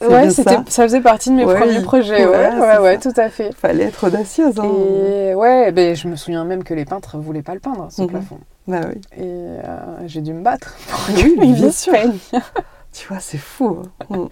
Ouais, 0.01 0.29
ça. 0.29 0.63
ça. 0.67 0.83
faisait 0.83 1.01
partie 1.01 1.29
de 1.29 1.35
mes 1.35 1.43
premiers 1.43 1.81
projets. 1.81 2.25
Ouais, 2.25 2.57
ouais, 2.57 2.77
ouais, 2.77 2.97
tout 2.99 3.13
à 3.17 3.29
fait. 3.29 3.53
Fallait 3.53 3.85
être 3.85 4.07
audacieuse. 4.07 4.57
Hein. 4.57 4.71
Et 5.09 5.35
ouais, 5.35 5.71
ben, 5.71 5.95
je 5.95 6.07
me 6.07 6.15
souviens 6.15 6.45
même 6.45 6.63
que 6.63 6.73
les 6.73 6.85
peintres 6.85 7.17
voulaient 7.17 7.41
pas 7.41 7.53
le 7.53 7.59
peindre, 7.59 7.89
ce 7.91 8.03
mhm. 8.03 8.07
plafond. 8.07 8.39
Bah 8.67 8.81
oui. 8.87 9.01
Et 9.17 9.23
euh, 9.23 10.07
j'ai 10.07 10.21
dû 10.21 10.33
me 10.33 10.41
battre 10.41 10.77
pour 10.87 10.99
oui, 11.15 11.53
bien 11.53 11.71
sûr. 11.71 11.93
tu 12.93 13.07
vois, 13.07 13.19
c'est 13.19 13.37
fou. 13.37 13.79
Hein. 14.09 14.17
Mm. 14.17 14.27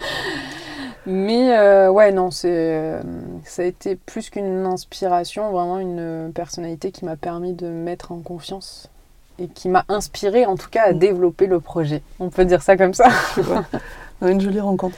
Mais 1.07 1.57
euh, 1.57 1.89
ouais, 1.89 2.11
non, 2.11 2.31
c'est, 2.31 2.49
euh, 2.51 3.01
ça 3.43 3.61
a 3.61 3.65
été 3.65 3.95
plus 3.95 4.29
qu'une 4.29 4.65
inspiration, 4.65 5.51
vraiment 5.51 5.79
une 5.79 6.31
personnalité 6.35 6.91
qui 6.91 7.05
m'a 7.05 7.15
permis 7.15 7.53
de 7.53 7.67
mettre 7.67 8.11
en 8.11 8.19
confiance 8.19 8.89
et 9.39 9.47
qui 9.47 9.69
m'a 9.69 9.85
inspiré 9.89 10.45
en 10.45 10.55
tout 10.55 10.69
cas 10.69 10.83
à 10.83 10.93
mm. 10.93 10.99
développer 10.99 11.47
le 11.47 11.59
projet. 11.59 12.01
On 12.19 12.29
peut 12.29 12.45
dire 12.45 12.61
ça 12.61 12.77
comme 12.77 12.93
ça. 12.93 13.09
une 14.21 14.41
jolie 14.41 14.59
rencontre. 14.59 14.97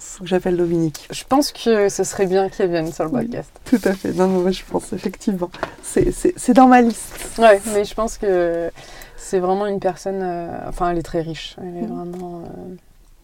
Faut 0.00 0.24
que 0.24 0.28
j'appelle 0.28 0.56
Dominique. 0.56 1.06
Je 1.10 1.24
pense 1.24 1.52
que 1.52 1.88
ce 1.88 2.02
serait 2.02 2.26
bien 2.26 2.48
qu'elle 2.48 2.70
vienne 2.70 2.90
sur 2.92 3.04
le 3.04 3.10
podcast. 3.10 3.50
tout 3.64 3.80
à 3.84 3.92
fait. 3.92 4.12
Non, 4.12 4.26
non, 4.26 4.50
je 4.50 4.64
pense 4.64 4.92
effectivement. 4.92 5.50
C'est 5.82 6.54
dans 6.54 6.66
ma 6.66 6.80
liste. 6.80 7.38
Ouais, 7.38 7.60
mais 7.72 7.84
je 7.84 7.94
pense 7.94 8.16
que 8.16 8.70
c'est 9.16 9.38
vraiment 9.38 9.66
une 9.66 9.80
personne. 9.80 10.20
Euh, 10.22 10.68
enfin, 10.68 10.90
elle 10.90 10.98
est 10.98 11.02
très 11.02 11.20
riche. 11.20 11.56
Elle 11.58 11.76
est 11.76 11.86
mm. 11.86 11.94
vraiment 11.94 12.42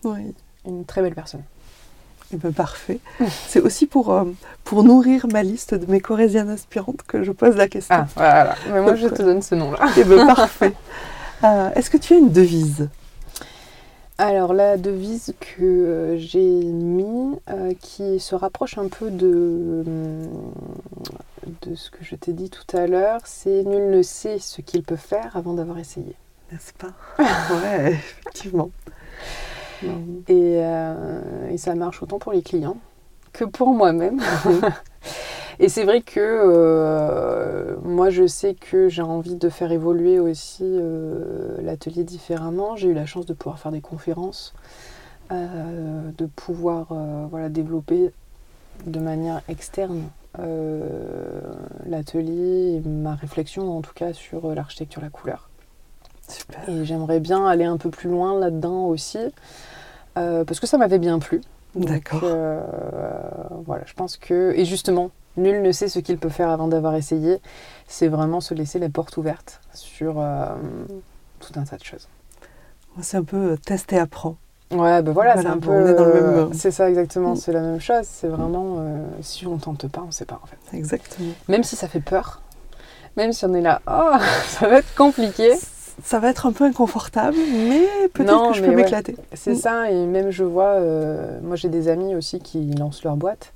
oui. 0.04 0.34
une 0.66 0.84
très 0.84 1.00
belle 1.00 1.14
personne. 1.14 1.42
Eh 2.32 2.36
ben, 2.36 2.52
parfait. 2.52 2.98
C'est 3.46 3.60
aussi 3.60 3.86
pour, 3.86 4.12
euh, 4.12 4.24
pour 4.64 4.84
nourrir 4.84 5.26
ma 5.30 5.42
liste 5.42 5.74
de 5.74 5.90
mes 5.90 6.00
corésiennes 6.00 6.48
aspirantes 6.48 7.02
que 7.06 7.22
je 7.22 7.32
pose 7.32 7.56
la 7.56 7.68
question. 7.68 7.94
Ah, 7.94 8.06
voilà. 8.16 8.54
Mais 8.72 8.80
moi, 8.80 8.94
je 8.94 9.08
te 9.08 9.22
donne 9.22 9.42
ce 9.42 9.54
nom-là. 9.54 9.80
Eh 9.96 10.04
ben, 10.04 10.26
parfait. 10.26 10.72
Euh, 11.44 11.70
est-ce 11.74 11.90
que 11.90 11.98
tu 11.98 12.14
as 12.14 12.16
une 12.16 12.30
devise? 12.30 12.88
Alors 14.18 14.52
la 14.54 14.76
devise 14.76 15.34
que 15.40 15.62
euh, 15.62 16.16
j'ai 16.16 16.40
mis, 16.40 17.34
qui 17.80 18.20
se 18.20 18.34
rapproche 18.34 18.78
un 18.78 18.86
peu 18.86 19.10
de, 19.10 19.82
de 21.62 21.74
ce 21.74 21.90
que 21.90 22.04
je 22.04 22.14
t'ai 22.14 22.32
dit 22.32 22.50
tout 22.50 22.76
à 22.76 22.86
l'heure, 22.86 23.20
c'est 23.24 23.64
nul 23.64 23.90
ne 23.90 24.02
sait 24.02 24.38
ce 24.38 24.60
qu'il 24.60 24.84
peut 24.84 24.96
faire 24.96 25.36
avant 25.36 25.54
d'avoir 25.54 25.78
essayé. 25.78 26.14
N'est-ce 26.52 26.72
pas? 26.74 26.92
Ouais, 27.18 27.92
effectivement. 27.92 28.70
Euh, 30.30 31.50
et, 31.50 31.58
ça 31.58 31.74
marche 31.74 32.02
autant 32.02 32.18
pour 32.18 32.32
les 32.32 32.42
clients 32.42 32.76
que 33.32 33.44
pour 33.44 33.72
moi-même. 33.72 34.20
et 35.58 35.68
c'est 35.68 35.84
vrai 35.84 36.02
que 36.02 36.20
euh, 36.20 37.76
moi, 37.82 38.10
je 38.10 38.26
sais 38.26 38.54
que 38.54 38.88
j'ai 38.88 39.02
envie 39.02 39.36
de 39.36 39.48
faire 39.48 39.72
évoluer 39.72 40.18
aussi 40.18 40.64
euh, 40.64 41.56
l'atelier 41.62 42.04
différemment. 42.04 42.76
J'ai 42.76 42.88
eu 42.88 42.94
la 42.94 43.06
chance 43.06 43.26
de 43.26 43.32
pouvoir 43.32 43.58
faire 43.58 43.72
des 43.72 43.80
conférences, 43.80 44.54
de 45.30 46.26
pouvoir 46.26 46.88
voilà, 47.30 47.48
développer 47.48 48.12
de 48.86 49.00
manière 49.00 49.40
externe 49.48 50.02
l'atelier 51.86 52.82
ma 52.84 53.14
réflexion 53.14 53.74
en 53.74 53.80
tout 53.80 53.94
cas 53.94 54.12
sur 54.12 54.54
l'architecture, 54.54 55.00
la 55.00 55.08
couleur. 55.08 55.48
Et 56.68 56.84
j'aimerais 56.84 57.20
bien 57.20 57.46
aller 57.46 57.64
un 57.64 57.76
peu 57.76 57.90
plus 57.90 58.10
loin 58.10 58.38
là-dedans 58.38 58.86
aussi. 58.86 59.18
Euh, 60.18 60.44
parce 60.44 60.60
que 60.60 60.66
ça 60.66 60.78
m'avait 60.78 60.98
bien 60.98 61.18
plu. 61.18 61.40
D'accord. 61.74 62.20
Euh, 62.24 62.60
voilà, 63.64 63.84
je 63.86 63.94
pense 63.94 64.16
que. 64.16 64.52
Et 64.56 64.64
justement, 64.64 65.10
nul 65.36 65.62
ne 65.62 65.72
sait 65.72 65.88
ce 65.88 65.98
qu'il 65.98 66.18
peut 66.18 66.28
faire 66.28 66.50
avant 66.50 66.68
d'avoir 66.68 66.94
essayé. 66.94 67.38
C'est 67.86 68.08
vraiment 68.08 68.40
se 68.40 68.54
laisser 68.54 68.78
les 68.78 68.88
portes 68.88 69.16
ouvertes 69.16 69.60
sur 69.72 70.16
euh, 70.18 70.46
tout 71.40 71.52
un 71.56 71.64
tas 71.64 71.76
de 71.76 71.84
choses. 71.84 72.08
C'est 73.00 73.16
un 73.16 73.24
peu 73.24 73.56
tester 73.64 73.98
apprend. 73.98 74.36
Ouais, 74.70 75.02
ben 75.02 75.12
voilà, 75.12 75.40
c'est 75.40 75.46
un 75.46 75.58
peu. 75.58 76.50
C'est 76.52 76.70
ça 76.70 76.88
exactement, 76.88 77.32
mm. 77.32 77.36
c'est 77.36 77.52
la 77.52 77.60
même 77.60 77.80
chose. 77.80 78.04
C'est 78.04 78.28
vraiment 78.28 78.78
si 79.20 79.46
on 79.46 79.56
tente 79.58 79.86
pas, 79.88 80.02
on 80.06 80.10
sait 80.10 80.24
pas 80.24 80.40
en 80.42 80.46
fait. 80.46 80.76
Exactement. 80.76 81.32
Même 81.48 81.62
si 81.62 81.76
ça 81.76 81.88
fait 81.88 82.00
peur, 82.00 82.40
Même 83.16 83.32
si 83.32 83.44
on 83.44 83.54
est 83.54 83.60
là, 83.60 83.80
oh, 83.86 84.16
ça 84.46 84.68
va 84.68 84.78
être 84.78 84.94
compliqué. 84.94 85.52
Ça 86.04 86.18
va 86.18 86.30
être 86.30 86.46
un 86.46 86.52
peu 86.52 86.64
inconfortable, 86.64 87.36
mais 87.68 87.86
peut-être 88.12 88.50
que 88.50 88.56
je 88.56 88.64
peux 88.64 88.74
m'éclater. 88.74 89.16
C'est 89.34 89.52
mm. 89.52 89.56
ça, 89.56 89.90
et 89.90 90.06
même 90.06 90.30
je 90.30 90.44
vois, 90.44 90.74
euh, 90.74 91.38
moi 91.42 91.56
j'ai 91.56 91.68
des 91.68 91.88
amis 91.88 92.14
aussi 92.14 92.40
qui 92.40 92.70
lancent 92.72 93.04
leur 93.04 93.16
boîte. 93.16 93.52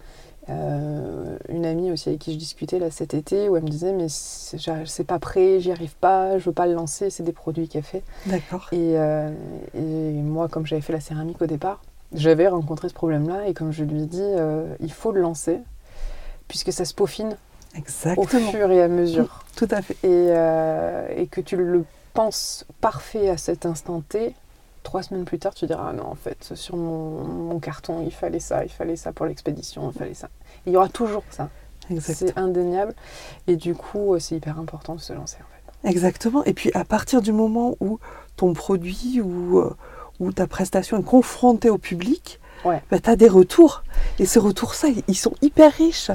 Euh, 0.48 1.38
une 1.48 1.66
amie 1.66 1.90
aussi 1.90 2.08
avec 2.10 2.20
qui 2.20 2.32
je 2.32 2.38
discutais 2.38 2.78
là 2.78 2.92
cet 2.92 3.14
été 3.14 3.48
où 3.48 3.56
elle 3.56 3.64
me 3.64 3.68
disait 3.68 3.92
mais 3.92 4.06
c'est 4.08 5.04
pas 5.04 5.18
prêt, 5.18 5.58
j'y 5.58 5.72
arrive 5.72 5.96
pas, 5.96 6.38
je 6.38 6.44
veux 6.44 6.52
pas 6.52 6.68
le 6.68 6.74
lancer, 6.74 7.10
c'est 7.10 7.24
des 7.24 7.32
produits 7.32 7.66
qu'elle 7.66 7.82
fait. 7.82 8.04
D'accord. 8.26 8.68
Et, 8.70 8.96
euh, 8.96 9.28
et, 9.74 10.22
moi 10.22 10.46
comme 10.46 10.64
j'avais 10.64 10.82
fait 10.82 10.92
la 10.92 11.00
céramique 11.00 11.42
au 11.42 11.46
départ, 11.46 11.82
j'avais 12.12 12.46
rencontré 12.46 12.88
ce 12.88 12.94
problème-là 12.94 13.48
et 13.48 13.54
comme 13.54 13.72
je 13.72 13.82
lui 13.82 14.02
ai 14.02 14.06
dit, 14.06 14.22
il 14.78 14.92
faut 14.92 15.10
le 15.10 15.20
lancer 15.20 15.58
puisque 16.46 16.72
ça 16.72 16.84
se 16.84 16.94
peaufine 16.94 17.36
Exactement. 17.76 18.24
au 18.24 18.26
fur 18.26 18.70
et 18.70 18.82
à 18.82 18.88
mesure. 18.88 19.44
Tout 19.56 19.68
à 19.70 19.82
fait. 19.82 19.94
Et, 20.02 20.28
euh, 20.30 21.06
et, 21.16 21.26
que 21.26 21.40
tu 21.40 21.56
le 21.56 21.84
penses 22.16 22.66
parfait 22.80 23.28
à 23.28 23.36
cet 23.36 23.66
instant 23.66 24.00
T, 24.00 24.34
trois 24.82 25.02
semaines 25.02 25.24
plus 25.24 25.38
tard, 25.38 25.54
tu 25.54 25.66
diras 25.66 25.88
ah 25.90 25.92
non, 25.92 26.06
en 26.06 26.14
fait, 26.14 26.52
sur 26.54 26.76
mon, 26.76 27.22
mon, 27.24 27.58
carton, 27.60 28.02
il 28.04 28.12
fallait 28.12 28.40
ça, 28.40 28.64
il 28.64 28.70
fallait 28.70 28.96
ça 28.96 29.12
pour 29.12 29.26
l'expédition, 29.26 29.90
il 29.92 29.98
fallait 29.98 30.14
ça. 30.14 30.28
Il 30.66 30.72
y 30.72 30.76
aura 30.76 30.88
toujours 30.88 31.24
ça. 31.30 31.48
C'est 32.00 32.36
indéniable. 32.36 32.94
Et 33.46 33.54
du 33.54 33.74
coup, 33.74 34.14
euh, 34.14 34.18
c'est 34.18 34.34
hyper 34.36 34.58
important 34.58 34.96
de 34.96 35.00
se 35.00 35.12
lancer 35.12 35.36
en 35.36 35.46
fait. 35.84 35.88
Exactement. 35.88 36.42
Et 36.44 36.52
puis 36.52 36.72
à 36.74 36.84
partir 36.84 37.22
du 37.22 37.32
moment 37.32 37.76
où 37.78 38.00
ton 38.36 38.54
produit 38.54 39.20
ou 39.20 39.62
où 40.18 40.32
ta 40.32 40.46
prestation 40.46 40.98
est 40.98 41.02
confrontée 41.02 41.70
au 41.70 41.78
public, 41.78 42.40
ouais. 42.64 42.82
bah, 42.90 42.98
tu 42.98 43.10
as 43.10 43.16
des 43.16 43.28
retours. 43.28 43.82
Et 44.18 44.26
ces 44.26 44.38
retours, 44.38 44.74
ça, 44.74 44.88
ils 45.08 45.16
sont 45.16 45.34
hyper 45.42 45.72
riches. 45.72 46.10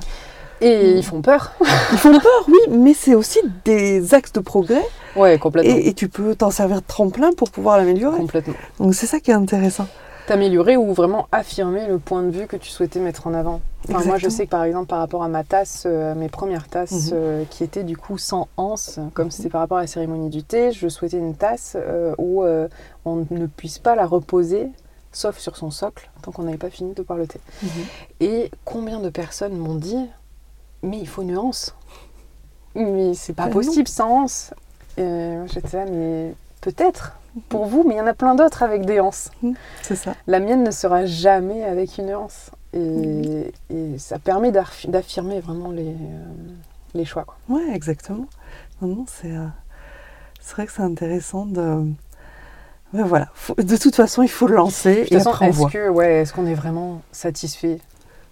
Et 0.62 0.91
ils 0.91 1.03
font 1.03 1.22
peur. 1.22 1.53
ils 1.91 1.98
font 1.98 2.12
peur, 2.20 2.46
oui, 2.48 2.60
mais 2.70 2.94
c'est 2.94 3.15
aussi 3.15 3.39
des 3.65 4.13
axes 4.13 4.32
de 4.34 4.39
progrès. 4.39 4.86
Ouais, 5.15 5.38
complètement. 5.38 5.75
Et, 5.75 5.88
et 5.88 5.94
tu 5.94 6.08
peux 6.08 6.36
t'en 6.36 6.51
servir 6.51 6.82
de 6.82 6.88
tremplin 6.88 7.32
pour 7.36 7.50
pouvoir 7.50 7.77
l'améliorer. 7.77 8.18
Complètement. 8.18 8.53
Donc 8.80 8.94
c'est 8.94 9.08
ça 9.08 9.20
qui 9.20 9.32
est 9.32 9.36
intéressant 9.36 9.88
t'améliorer 10.32 10.77
ou 10.77 10.94
vraiment 10.94 11.27
affirmer 11.32 11.88
le 11.88 12.00
point 12.00 12.24
de 12.24 12.30
vue 12.30 12.48
que 12.48 12.56
tu 12.56 12.70
souhaitais 12.70 13.00
mettre 13.00 13.27
en 13.27 13.34
avant. 13.34 13.62
moi, 13.89 14.18
je 14.18 14.30
sais 14.30 14.46
que 14.46 14.51
par 14.51 14.63
exemple, 14.63 14.88
par 14.88 15.00
rapport 15.00 15.24
à 15.24 15.27
ma 15.27 15.44
tasse, 15.44 15.84
euh, 15.86 16.15
mes 16.15 16.30
premières 16.30 16.68
tasses, 16.68 17.12
mhm. 17.12 17.13
euh, 17.13 17.44
qui 17.50 17.63
étaient 17.63 17.84
du 17.84 17.98
coup 17.98 18.18
sans 18.18 18.48
anse, 18.58 19.00
comme 19.13 19.25
mhm. 19.25 19.32
c'était 19.32 19.50
par 19.50 19.62
rapport 19.62 19.80
à 19.80 19.82
la 19.82 19.88
cérémonie 19.88 20.30
du 20.30 20.44
thé, 20.44 20.72
je 20.72 20.88
souhaitais 20.88 21.18
une 21.18 21.36
tasse 21.36 21.75
euh, 21.75 22.13
où 22.18 22.44
on 23.06 23.25
ne 23.30 23.46
puisse 23.46 23.80
pas 23.80 23.96
la 23.96 24.06
reposer, 24.06 24.70
sauf 25.12 25.38
sur 25.38 25.58
son 25.58 25.72
socle, 25.72 26.10
tant 26.22 26.32
qu'on 26.32 26.44
n'avait 26.44 26.58
pas 26.58 26.70
fini 26.70 26.94
de 26.94 27.01
boire 27.01 27.20
le 27.20 27.27
thé. 27.27 27.39
Mhm. 27.63 27.70
Et 28.22 28.51
combien 28.63 29.00
de 29.00 29.10
personnes 29.10 29.58
m'ont 29.58 29.75
dit, 29.75 30.08
mais 30.84 30.98
il 31.00 31.08
faut 31.08 31.22
une 31.22 31.38
anse 31.38 31.76
Mais 32.76 33.14
c'est 33.14 33.34
pas 33.34 33.48
possible 33.48 33.88
sans 33.88 34.24
anse. 34.24 34.54
J'étais 34.98 35.78
là, 35.78 35.86
mais 35.90 36.34
peut-être 36.62 37.14
pour 37.50 37.66
vous, 37.66 37.84
mais 37.86 37.96
il 37.96 37.98
y 37.98 38.02
en 38.02 38.08
a 38.08 38.14
plein 38.14 38.36
d'autres 38.36 38.64
avec 38.64 38.86
des 38.86 39.00
anses. 39.00 39.32
C'est 39.82 39.96
ça. 39.96 40.16
La 40.28 40.40
mienne 40.40 40.64
ne 40.64 40.72
sera 40.72 41.06
jamais 41.06 41.64
avec 41.64 41.98
une 41.98 42.14
anse. 42.14 42.52
Et, 42.74 43.52
mmh. 43.70 43.98
ça 43.98 44.20
permet 44.20 44.52
d'affirmer 44.52 45.40
vraiment 45.40 45.72
les, 45.72 45.90
euh, 45.90 46.26
les 46.94 47.06
choix. 47.06 47.26
Quoi. 47.26 47.36
Ouais, 47.50 47.74
exactement. 47.74 48.28
Non, 48.82 49.06
c'est, 49.08 49.36
euh, 49.36 49.48
c'est 50.40 50.54
vrai 50.56 50.66
que 50.66 50.72
c'est 50.72 50.82
intéressant 50.82 51.46
de. 51.46 51.86
Mais 52.94 53.04
voilà, 53.04 53.30
de 53.58 53.78
toute 53.78 53.96
façon, 53.96 54.22
il 54.22 54.30
faut 54.30 54.48
le 54.48 54.56
lancer 54.56 55.08
et 55.10 55.16
après 55.16 55.50
est-ce 55.50 55.66
Que, 55.68 55.88
ouais, 55.88 56.22
est-ce 56.22 56.34
qu'on 56.34 56.46
est 56.46 56.56
vraiment 56.56 57.02
satisfait 57.14 57.80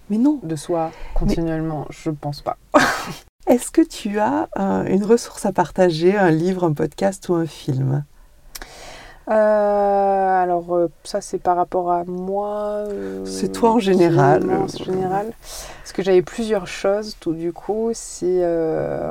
mais 0.09 0.17
non. 0.17 0.39
de 0.43 0.55
soi 0.55 0.91
continuellement 1.13 1.85
Je 1.89 2.09
ne 2.09 2.15
pense 2.15 2.41
pas. 2.41 2.57
est-ce 3.47 3.71
que 3.71 3.81
tu 3.81 4.19
as 4.19 4.49
euh, 4.57 4.85
une 4.85 5.03
ressource 5.03 5.45
à 5.45 5.51
partager, 5.51 6.17
un 6.17 6.31
livre, 6.31 6.63
un 6.63 6.73
podcast 6.73 7.29
ou 7.29 7.35
un 7.35 7.45
film? 7.45 8.03
Euh, 9.29 10.43
alors 10.43 10.75
euh, 10.75 10.87
ça 11.03 11.21
c'est 11.21 11.37
par 11.37 11.55
rapport 11.55 11.91
à 11.91 12.03
moi. 12.03 12.85
Euh, 12.87 13.23
c'est 13.25 13.51
toi 13.51 13.71
en 13.71 13.79
général. 13.79 14.49
En 14.49 14.67
général. 14.67 15.33
Parce 15.39 15.93
que 15.93 16.01
j'avais 16.01 16.23
plusieurs 16.23 16.65
choses 16.65 17.15
tout 17.19 17.33
du 17.33 17.53
coup. 17.53 17.91
C'est 17.93 18.43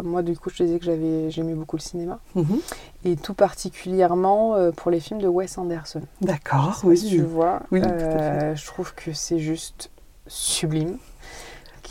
moi 0.03 0.23
du 0.23 0.37
coup 0.37 0.51
je 0.51 0.65
disais 0.65 0.79
que 0.79 0.85
j'avais 0.85 1.31
j'aimais 1.31 1.55
beaucoup 1.55 1.77
le 1.77 1.83
cinéma 1.83 2.19
mhm. 2.35 2.59
et 3.05 3.17
tout 3.17 3.35
particulièrement 3.35 4.57
pour 4.77 4.91
les 4.91 4.99
films 4.99 5.21
de 5.21 5.29
Wes 5.29 5.57
Anderson. 5.57 6.03
D'accord. 6.21 6.81
Oui. 6.83 7.05
tu 7.09 7.23
vois. 7.23 7.61
je 7.71 8.67
trouve 8.67 8.95
que 8.95 9.13
c'est 9.13 9.39
juste 9.39 9.91
sublime. 10.29 10.99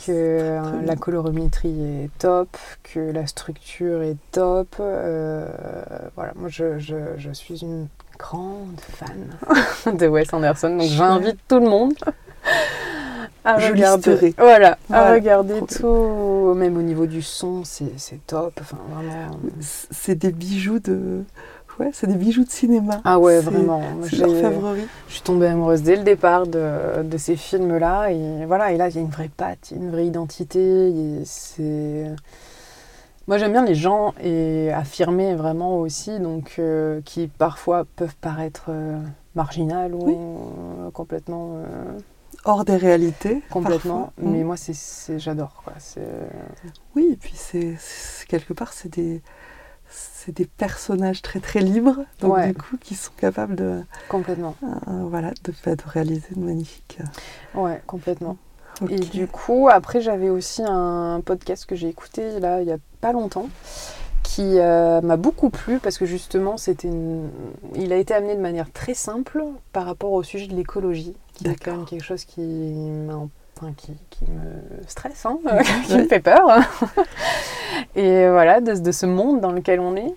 Que 0.06 0.60
la 0.86 0.96
colorimétrie 0.96 2.04
est 2.04 2.10
top, 2.18 2.56
que 2.82 3.00
la 3.00 3.26
structure 3.26 4.02
est 4.02 4.16
top. 4.30 4.76
voilà, 4.78 6.32
moi 6.36 6.48
je, 6.48 6.78
je, 6.78 6.96
je 7.18 7.30
suis 7.30 7.60
une 7.62 7.88
grande 8.18 8.80
fan 8.80 9.96
de 9.98 10.06
Wes 10.06 10.32
Anderson, 10.32 10.76
donc 10.76 10.88
j'invite 10.88 11.38
tout 11.46 11.60
le 11.60 11.68
monde 11.68 11.94
à 13.44 13.56
regarder. 13.56 14.34
Voilà, 14.36 14.78
à 14.90 15.12
regarder 15.12 15.60
tout, 15.62 16.54
même 16.54 16.76
au 16.76 16.82
niveau 16.82 17.06
du 17.06 17.22
son, 17.22 17.62
c'est 17.64 18.26
top. 18.26 18.58
Enfin, 18.60 18.78
vraiment. 18.90 19.38
C'est 19.60 20.16
des 20.16 20.32
bijoux 20.32 20.78
de. 20.78 21.24
Ouais, 21.78 21.90
c'est 21.92 22.06
des 22.06 22.14
bijoux 22.14 22.44
de 22.44 22.50
cinéma. 22.50 23.00
Ah 23.04 23.18
ouais, 23.18 23.40
vraiment. 23.40 23.82
C'est 24.08 24.16
leur 24.16 24.34
favori. 24.40 24.80
Je 25.08 25.14
suis 25.14 25.22
tombée 25.22 25.46
amoureuse 25.46 25.82
dès 25.82 25.96
le 25.96 26.02
départ 26.02 26.46
de, 26.46 27.02
de 27.02 27.18
ces 27.18 27.36
films-là. 27.36 28.10
Et 28.10 28.46
voilà, 28.46 28.72
et 28.72 28.76
là, 28.76 28.88
il 28.88 28.94
y 28.94 28.98
a 28.98 29.00
une 29.00 29.10
vraie 29.10 29.30
patte, 29.34 29.72
une 29.74 29.90
vraie 29.90 30.06
identité. 30.06 30.92
C'est 31.24 32.06
moi, 33.28 33.36
j'aime 33.36 33.52
bien 33.52 33.64
les 33.64 33.74
gens 33.74 34.14
et 34.22 34.72
affirmer 34.72 35.34
vraiment 35.34 35.80
aussi, 35.80 36.18
donc 36.18 36.54
euh, 36.58 37.02
qui 37.04 37.26
parfois 37.28 37.84
peuvent 37.84 38.16
paraître 38.16 38.68
euh, 38.70 38.98
marginales 39.34 39.94
ou 39.94 40.08
euh, 40.08 40.90
complètement 40.92 41.62
hors 42.46 42.64
des 42.64 42.76
réalités. 42.76 43.42
Complètement. 43.50 44.14
Mais 44.16 44.42
mm. 44.42 44.46
moi, 44.46 44.56
c'est, 44.56 45.18
j'adore. 45.18 45.62
Quoi. 45.62 45.74
Oui, 46.96 47.10
et 47.12 47.16
puis 47.16 47.34
c'est, 47.34 47.76
quelque 48.28 48.54
part, 48.54 48.72
c'est 48.72 48.88
des, 48.88 49.20
c'est 49.88 50.32
des 50.32 50.44
personnages 50.44 51.22
très 51.22 51.40
très 51.40 51.60
libres, 51.60 52.04
donc 52.20 52.38
du 52.40 52.54
coup, 52.54 52.76
qui 52.78 52.94
sont 52.94 53.12
capables 53.16 53.56
de. 53.56 53.82
Complètement. 54.08 54.54
voilà, 54.86 55.32
de, 55.44 55.74
de 55.74 55.82
réaliser 55.86 56.34
de 56.34 56.40
magnifiques. 56.40 56.98
Ouais, 57.54 57.82
complètement. 57.86 58.36
Et 58.90 58.98
du 58.98 59.26
coup, 59.26 59.68
après, 59.70 60.00
j'avais 60.00 60.28
aussi 60.28 60.62
un 60.64 61.20
podcast 61.24 61.66
que 61.66 61.74
j'ai 61.74 61.88
écouté 61.88 62.38
là, 62.38 62.60
il 62.60 62.66
n'y 62.66 62.72
a 62.72 62.78
pas 63.00 63.12
longtemps, 63.12 63.48
qui 64.22 64.58
euh, 64.58 65.00
m'a 65.00 65.16
beaucoup 65.16 65.50
plu 65.50 65.78
parce 65.78 65.98
que 65.98 66.06
justement, 66.06 66.56
c'était 66.56 66.90
il 67.74 67.92
a 67.92 67.96
été 67.96 68.14
amené 68.14 68.36
de 68.36 68.40
manière 68.40 68.70
très 68.70 68.94
simple 68.94 69.42
par 69.72 69.84
rapport 69.86 70.12
au 70.12 70.22
sujet 70.22 70.46
de 70.46 70.54
l'écologie, 70.54 71.14
qui 71.34 71.48
est 71.48 71.56
quand 71.56 71.72
même 71.72 71.86
quelque 71.86 72.04
chose 72.04 72.24
qui 72.24 72.40
qui, 73.76 74.24
me 74.24 74.86
stresse, 74.86 75.26
hein, 75.26 75.38
qui 75.86 75.96
me 75.96 76.06
fait 76.06 76.20
peur. 76.20 76.60
et 77.96 78.28
voilà, 78.28 78.60
de, 78.60 78.92
ce 78.92 79.06
monde 79.06 79.40
dans 79.40 79.52
lequel 79.52 79.80
on 79.80 79.96
est. 79.96 80.14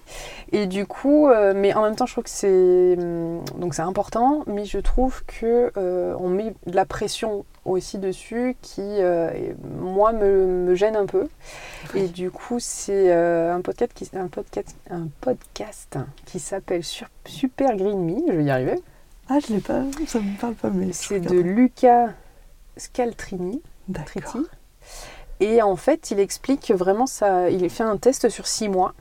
Et 0.51 0.67
du 0.67 0.85
coup, 0.85 1.29
euh, 1.29 1.53
mais 1.55 1.73
en 1.73 1.83
même 1.83 1.95
temps, 1.95 2.05
je 2.05 2.13
trouve 2.13 2.25
que 2.25 2.29
c'est 2.29 2.97
hum, 2.97 3.43
donc 3.57 3.73
c'est 3.73 3.81
important, 3.81 4.43
mais 4.47 4.65
je 4.65 4.79
trouve 4.79 5.23
que 5.25 5.71
euh, 5.77 6.15
on 6.19 6.29
met 6.29 6.53
de 6.65 6.75
la 6.75 6.85
pression 6.85 7.45
aussi 7.63 7.99
dessus 7.99 8.57
qui, 8.61 8.81
euh, 8.81 9.29
moi, 9.79 10.11
me, 10.13 10.73
gêne 10.75 10.95
un 10.95 11.05
peu. 11.05 11.27
Et 11.95 12.07
du 12.07 12.31
coup, 12.31 12.59
c'est 12.59 13.13
un 13.13 13.61
podcast 13.61 13.91
qui 13.93 14.09
un 14.15 14.27
podcast 14.27 14.75
un 14.89 15.07
podcast 15.21 15.97
qui 16.25 16.39
s'appelle 16.39 16.81
Super 17.25 17.75
Green 17.75 18.03
Me. 18.03 18.21
Je 18.27 18.33
vais 18.33 18.43
y 18.43 18.49
arriver. 18.49 18.79
Ah, 19.29 19.39
je 19.39 19.53
l'ai 19.53 19.61
pas, 19.61 19.83
ça 20.07 20.19
me 20.19 20.37
parle 20.39 20.55
pas, 20.55 20.69
mais 20.69 20.91
c'est 20.91 21.21
de 21.21 21.39
Lucas 21.39 22.09
Scaltrini. 22.77 23.61
Et 25.39 25.61
en 25.61 25.75
fait, 25.75 26.11
il 26.11 26.19
explique 26.19 26.71
vraiment 26.71 27.07
ça. 27.07 27.49
Il 27.49 27.67
fait 27.69 27.83
un 27.83 27.97
test 27.97 28.29
sur 28.29 28.47
six 28.47 28.69
mois 28.69 28.93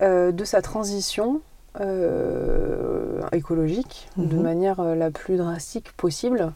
euh, 0.00 0.32
de 0.32 0.44
sa 0.44 0.62
transition 0.62 1.40
euh, 1.80 3.20
écologique 3.32 4.08
de 4.16 4.36
mhm. 4.36 4.42
manière 4.42 4.80
euh, 4.80 4.94
la 4.94 5.10
plus 5.10 5.36
drastique 5.36 5.92
possible. 5.92 6.52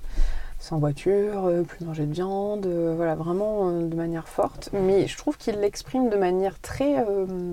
Sans 0.58 0.78
voiture, 0.78 1.52
plus 1.68 1.84
manger 1.84 2.06
de 2.06 2.12
viande, 2.12 2.66
voilà, 2.66 3.14
vraiment 3.14 3.70
de 3.70 3.94
manière 3.94 4.26
forte. 4.26 4.70
Mais 4.72 5.06
je 5.06 5.16
trouve 5.16 5.36
qu'il 5.36 5.56
l'exprime 5.56 6.08
de 6.08 6.16
manière 6.16 6.58
très 6.60 7.04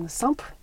simple 0.08 0.54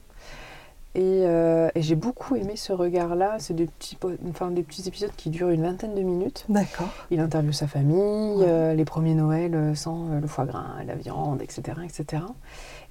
euh, 0.98 1.70
et, 1.74 1.82
j'ai 1.82 1.96
beaucoup 1.96 2.36
aimé 2.36 2.56
ce 2.56 2.74
regard-là. 2.74 3.38
C'est 3.40 3.54
des 3.54 3.66
petits, 3.68 3.98
enfin, 4.30 4.52
des 4.52 4.64
petits 4.64 4.88
épisodes 4.88 5.12
qui 5.16 5.30
durent 5.30 5.50
une 5.50 5.62
vingtaine 5.62 5.96
de 5.96 6.02
minutes. 6.02 6.46
D'accord. 6.50 6.90
Il 7.12 7.20
interviewe 7.20 7.54
sa 7.54 7.68
famille, 7.68 8.44
euh, 8.44 8.74
les 8.74 8.86
premiers 8.86 9.16
Noëls 9.16 9.56
euh, 9.56 9.76
sans 9.76 10.20
le 10.20 10.28
foie 10.28 10.46
gras, 10.46 10.84
la 10.86 10.96
viande, 10.96 11.42
etc. 11.42 11.78
etc. 11.84 12.24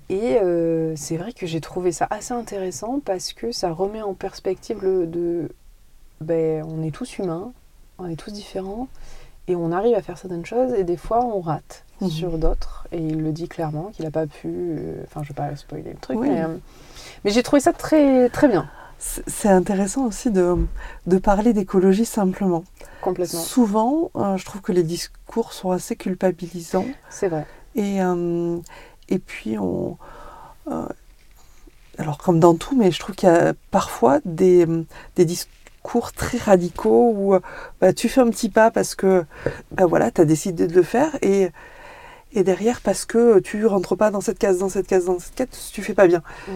Et 0.09 0.39
c'est 0.97 1.17
vrai 1.17 1.33
que 1.33 1.47
j'ai 1.47 1.61
trouvé 1.61 1.93
ça 1.93 2.09
assez 2.11 2.35
intéressant 2.35 3.01
parce 3.05 3.33
que 3.33 3.53
ça 3.53 3.71
remet 3.71 4.03
en 4.03 4.15
perspective 4.15 4.83
le 4.83 5.07
de. 5.07 5.49
Ben, 6.21 6.65
on 6.69 6.83
est 6.83 6.91
tous 6.91 7.19
humains, 7.19 7.53
on 7.99 8.09
est 8.09 8.17
tous 8.17 8.33
différents. 8.33 8.89
Et 9.47 9.57
on 9.57 9.73
arrive 9.73 9.97
à 9.97 10.03
faire 10.03 10.19
certaines 10.19 10.45
choses 10.45 10.75
et 10.75 10.85
des 10.85 10.97
fois 10.97 11.25
on 11.25 11.41
rate 11.41 11.85
Mhm. 12.01 12.11
sur 12.11 12.39
d'autres. 12.39 12.87
Et 12.93 12.99
il 12.99 13.23
le 13.23 13.33
dit 13.33 13.49
clairement 13.49 13.91
qu'il 13.93 14.05
n'a 14.05 14.11
pas 14.11 14.27
pu. 14.27 14.79
Enfin, 15.05 15.23
je 15.23 15.29
vais 15.29 15.35
pas 15.35 15.55
spoiler 15.57 15.93
le 15.93 15.99
truc, 15.99 16.19
Oui. 16.19 16.29
mais, 16.29 16.43
mais 17.25 17.31
j'ai 17.31 17.43
trouvé 17.43 17.61
ça 17.61 17.73
très, 17.73 18.29
très 18.31 18.49
bien, 18.49 18.69
C'est 18.99 19.49
intéressant 19.49 20.07
aussi 20.07 20.31
de, 20.31 20.57
de 21.07 21.19
parler 21.19 21.53
d'écologie 21.53 22.05
simplement. 22.05 22.65
complètement. 23.01 23.41
Souvent, 23.41 24.11
euh, 24.17 24.37
je 24.37 24.45
trouve 24.45 24.61
que 24.61 24.73
les 24.73 24.83
discours 24.83 25.53
sont 25.53 25.71
assez 25.71 25.97
culpabilisants. 25.97 26.87
C'est 27.09 27.29
vrai. 27.29 27.47
Et, 27.75 28.03
euh, 28.03 28.59
et 29.09 29.19
puis, 29.19 29.59
on. 29.59 29.97
euh, 30.71 30.87
alors, 31.99 32.19
comme 32.19 32.41
dans 32.41 32.55
tout, 32.55 32.77
mais 32.77 32.91
je 32.91 32.99
trouve 32.99 33.15
qu'il 33.15 33.29
y 33.29 33.33
a 33.33 33.53
parfois 33.71 34.21
des, 34.25 34.67
des 35.17 35.25
discours 35.25 36.13
très 36.13 36.39
radicaux 36.39 37.13
où 37.15 37.39
bah, 37.81 37.93
tu 37.93 38.09
fais 38.09 38.21
un 38.21 38.31
petit 38.31 38.49
pas 38.49 38.71
parce 38.71 38.95
que 38.95 39.25
bah, 39.73 39.87
voilà, 39.87 40.11
tu 40.11 40.21
as 40.21 40.25
décidé 40.25 40.67
de 40.67 40.75
le 40.75 40.83
faire 40.83 41.11
et, 41.23 41.51
et 42.33 42.43
derrière 42.45 42.81
parce 42.81 43.05
que 43.05 43.39
tu 43.41 43.67
rentres 43.67 43.97
pas 43.97 44.11
dans 44.11 44.21
cette 44.23 44.39
case, 44.39 44.59
dans 44.59 44.69
cette 44.71 44.87
case, 44.87 45.07
dans 45.07 45.19
cette 45.19 45.35
case, 45.35 45.71
tu 45.73 45.83
fais 45.83 45.95
pas 45.95 46.07
bien. 46.07 46.23
Mm. 46.49 46.53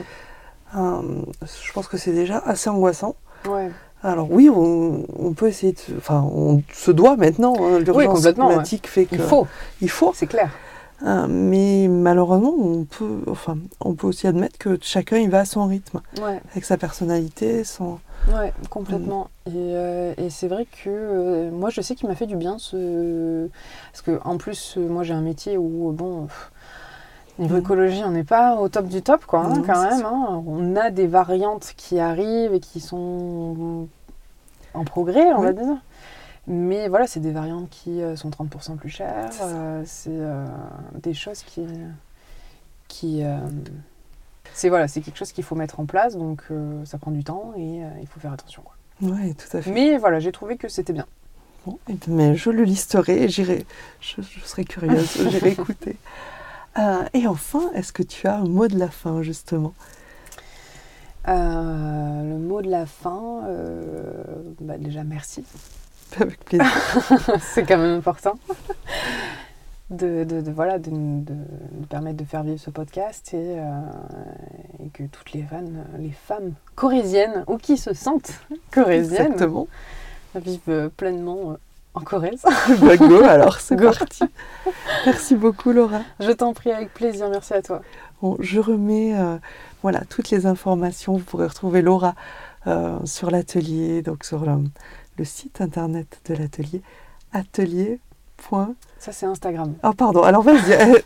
Je 0.74 1.72
pense 1.72 1.88
que 1.88 1.96
c'est 1.96 2.12
déjà 2.12 2.38
assez 2.38 2.68
angoissant. 2.70 3.14
Ouais. 3.48 3.70
Alors 4.02 4.30
oui, 4.30 4.50
on, 4.50 5.06
on 5.18 5.32
peut 5.32 5.48
essayer 5.48 5.72
de... 5.72 5.96
Enfin, 5.96 6.22
on 6.30 6.62
se 6.72 6.90
doit 6.90 7.16
maintenant. 7.16 7.54
hein, 7.60 7.78
L'urgence 7.78 8.24
ouais. 8.24 8.34
climatique 8.34 8.87
fait 8.87 9.06
que... 9.06 9.14
Il 9.16 9.22
faut, 9.22 9.46
Il 9.80 9.88
faut. 9.90 10.12
c'est 10.14 10.26
clair. 10.26 10.50
Euh, 11.04 11.26
mais 11.28 11.87
malheureusement, 11.88 12.54
on 12.56 12.84
peut, 12.84 13.20
enfin, 13.28 13.58
on 13.80 13.94
peut 13.94 14.06
aussi 14.06 14.26
admettre 14.26 14.56
que 14.58 14.78
chacun 14.80 15.18
y 15.18 15.26
va 15.26 15.40
à 15.40 15.44
son 15.44 15.66
rythme, 15.66 16.00
Ouais. 16.22 16.40
avec 16.52 16.64
sa 16.64 16.76
personnalité, 16.76 17.64
son. 17.64 17.98
Ouais, 18.32 18.52
complètement. 18.70 19.28
Et, 19.46 19.50
euh, 19.54 20.14
et 20.16 20.30
c'est 20.30 20.48
vrai 20.48 20.64
que 20.66 20.88
euh, 20.88 21.50
moi, 21.50 21.68
je 21.70 21.80
sais 21.82 21.94
qu'il 21.94 22.08
m'a 22.08 22.14
fait 22.14 22.26
du 22.26 22.37
bien 22.37 22.56
ce. 22.58 23.48
Parce 23.92 24.02
que, 24.02 24.18
en 24.24 24.38
plus, 24.38 24.76
moi, 24.78 25.02
j'ai 25.02 25.12
un 25.12 25.20
métier 25.20 25.58
où, 25.58 25.90
bon, 25.92 26.26
pff, 26.26 26.52
niveau 27.38 27.55
Mhm. 27.57 27.61
écologie, 27.61 28.03
on 28.05 28.11
n'est 28.11 28.25
pas 28.25 28.57
au 28.57 28.68
top 28.68 28.87
du 28.87 29.03
top, 29.03 29.25
quoi, 29.27 29.40
hein, 29.40 29.57
Non, 29.57 29.62
quand 29.62 29.83
même. 29.83 30.05
hein. 30.05 30.42
On 30.47 30.77
a 30.77 30.90
des 30.90 31.07
variantes 31.07 31.73
qui 31.77 31.99
arrivent 31.99 32.55
et 32.55 32.61
qui 32.61 32.81
sont 32.81 33.88
en 34.75 34.85
progrès, 34.85 35.33
on 35.35 35.40
Oui. 35.40 35.47
va 35.47 35.53
dire. 35.53 35.77
Mais 36.47 36.88
voilà, 36.88 37.07
c'est 37.07 37.20
des 37.20 37.31
variantes 37.33 37.70
qui 37.70 38.03
euh, 38.03 38.16
sont 38.16 38.29
30% 38.31 38.77
plus 38.77 38.90
chères. 38.90 39.29
C'est 39.33 39.42
euh, 39.44 39.83
C'est 39.87 40.11
euh, 40.12 40.44
des 41.03 41.14
choses 41.14 41.42
qui. 41.42 41.66
qui 42.88 43.25
euh, 43.25 43.38
c'est 44.53 44.68
voilà, 44.68 44.87
c'est 44.87 45.01
quelque 45.01 45.16
chose 45.16 45.33
qu'il 45.33 45.42
faut 45.42 45.55
mettre 45.57 45.81
en 45.81 45.87
place, 45.87 46.16
donc 46.16 46.42
ça 46.85 46.99
prend 46.99 47.11
du 47.11 47.25
temps 47.25 47.55
et 47.57 47.81
il 48.01 48.07
faut 48.07 48.20
faire 48.20 48.33
attention. 48.33 48.62
Quoi. 48.62 48.75
Ouais, 49.11 49.35
tout 49.35 49.57
à 49.57 49.61
fait. 49.62 49.70
Mais 49.73 49.97
voilà, 49.99 50.20
j'ai 50.20 50.31
trouvé 50.31 50.57
que 50.57 50.68
c'était 50.68 50.92
bien. 50.92 51.07
Bon, 51.66 51.79
eh 51.88 51.97
mais 52.09 52.37
je 52.37 52.51
le 52.51 52.62
listerai 52.62 53.29
j'irai. 53.29 53.66
Je, 54.01 54.20
je 54.23 54.40
serai 54.44 54.64
curieuse, 54.64 55.16
j'irai 55.29 55.49
écouter. 55.53 55.97
Euh, 56.78 57.04
et 57.12 57.26
enfin, 57.26 57.70
est-ce 57.74 57.92
que 57.92 58.02
tu 58.02 58.26
as 58.26 58.37
un 58.37 58.44
mot 58.48 58.66
de 58.68 58.78
la 58.78 58.88
fin, 58.88 59.22
justement? 59.22 59.74
Euh, 61.28 62.22
le 62.22 62.38
mot 62.38 62.60
de 62.62 62.70
la 62.70 62.84
fin, 62.87 63.42
euh, 63.46 64.24
bah 64.60 64.76
déjà 64.78 65.04
merci. 65.04 65.44
Avec 66.20 66.44
plaisir. 66.44 66.66
c'est 67.40 67.64
quand 67.64 67.78
même 67.78 67.98
important. 67.98 68.34
De, 69.90 70.24
de- 70.24 70.40
de- 70.40 70.50
voilà, 70.50 70.78
de, 70.78 70.90
permettre 71.88 72.16
de 72.16 72.24
faire 72.24 72.42
vivre 72.42 72.58
ce 72.58 72.70
podcast 72.70 73.32
et, 73.34 73.58
euh, 73.58 73.80
et 74.84 74.88
que 74.88 75.04
toutes 75.04 75.32
les 75.32 75.42
fans, 75.42 75.62
les 75.98 76.10
femmes 76.10 76.52
corésiennes 76.74 77.44
ou 77.46 77.56
qui 77.58 77.76
se 77.76 77.94
sentent 77.94 78.32
corésiennes 78.72 79.37
vivent 80.34 80.90
pleinement 80.96 81.56
en 81.94 82.00
Corrèze. 82.00 82.42
Bah, 82.80 82.96
go, 82.96 83.22
alors, 83.24 83.61
c'est 83.61 83.76
parti. 83.76 84.24
Merci 85.07 85.37
beaucoup, 85.37 85.70
Laura. 85.72 86.00
Je 86.20 86.30
t'en 86.33 86.52
prie 86.52 86.70
avec 86.72 86.92
plaisir, 86.92 87.28
merci 87.30 87.54
à 87.54 87.62
toi. 87.62 87.80
Bon, 88.20 88.37
je 88.40 88.59
remets 88.61 89.16
euh, 89.16 89.37
voilà, 89.83 90.00
toutes 90.09 90.30
les 90.30 90.46
informations. 90.46 91.14
Vous 91.14 91.24
pourrez 91.24 91.46
retrouver 91.46 91.83
Laura 91.83 92.14
euh, 92.66 92.98
sur 93.04 93.30
l'atelier, 93.30 94.02
donc 94.02 94.24
sur 94.24 94.44
le, 94.44 94.52
le 95.16 95.24
site 95.24 95.61
internet 95.61 96.20
de 96.26 96.35
l'atelier, 96.35 96.83
atelier. 97.33 98.00
Ça 98.98 99.12
c'est 99.12 99.26
Instagram. 99.26 99.74
Ah 99.83 99.92
pardon, 99.96 100.22
alors 100.22 100.42
vas-y. 100.42 100.72
euh, 100.80 100.98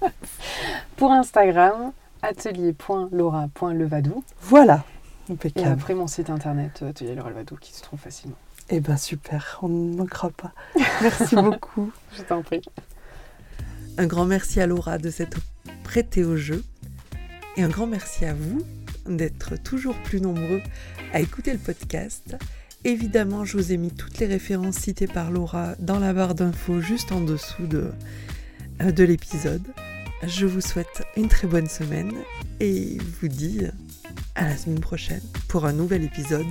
Pour 0.96 1.12
Instagram, 1.12 1.92
atelier.laura.levadou. 2.22 4.24
voilà. 4.42 4.84
Et 5.54 5.64
après 5.64 5.94
mon 5.94 6.06
site 6.06 6.30
internet, 6.30 6.82
Atelier 6.82 7.14
Laura 7.14 7.28
Levadou, 7.30 7.56
qui 7.60 7.74
se 7.74 7.82
trouve 7.82 8.00
facilement. 8.00 8.36
Eh 8.70 8.80
ben 8.80 8.96
super, 8.96 9.58
on 9.62 9.68
ne 9.68 9.96
manquera 9.96 10.30
pas. 10.30 10.52
Merci 11.00 11.34
beaucoup. 11.36 11.90
Je 12.16 12.22
t'en 12.22 12.42
prie. 12.42 12.60
Un 13.96 14.06
grand 14.06 14.26
merci 14.26 14.60
à 14.60 14.66
Laura 14.66 14.98
de 14.98 15.10
s'être 15.10 15.38
prêtée 15.84 16.24
au 16.24 16.36
jeu. 16.36 16.62
Et 17.56 17.62
un 17.62 17.68
grand 17.68 17.86
merci 17.86 18.24
à 18.24 18.34
vous 18.34 18.62
d'être 19.06 19.56
toujours 19.56 19.96
plus 19.96 20.20
nombreux 20.20 20.60
à 21.12 21.20
écouter 21.20 21.52
le 21.52 21.58
podcast. 21.58 22.36
Évidemment, 22.84 23.44
je 23.44 23.56
vous 23.56 23.72
ai 23.72 23.76
mis 23.76 23.90
toutes 23.90 24.18
les 24.18 24.26
références 24.26 24.76
citées 24.76 25.06
par 25.06 25.30
Laura 25.30 25.74
dans 25.78 25.98
la 25.98 26.12
barre 26.12 26.34
d'infos 26.34 26.80
juste 26.80 27.10
en 27.10 27.20
dessous 27.20 27.66
de, 27.66 27.90
euh, 28.82 28.92
de 28.92 29.04
l'épisode. 29.04 29.66
Je 30.22 30.46
vous 30.46 30.60
souhaite 30.60 31.02
une 31.16 31.28
très 31.28 31.48
bonne 31.48 31.68
semaine 31.68 32.12
et 32.60 32.98
vous 33.20 33.28
dis 33.28 33.62
à 34.34 34.46
la 34.46 34.56
semaine 34.56 34.80
prochaine 34.80 35.22
pour 35.48 35.64
un 35.64 35.72
nouvel 35.72 36.04
épisode 36.04 36.46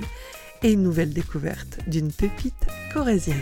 et 0.62 0.72
une 0.72 0.82
nouvelle 0.82 1.12
découverte 1.12 1.78
d'une 1.86 2.12
pépite 2.12 2.66
corésienne. 2.92 3.36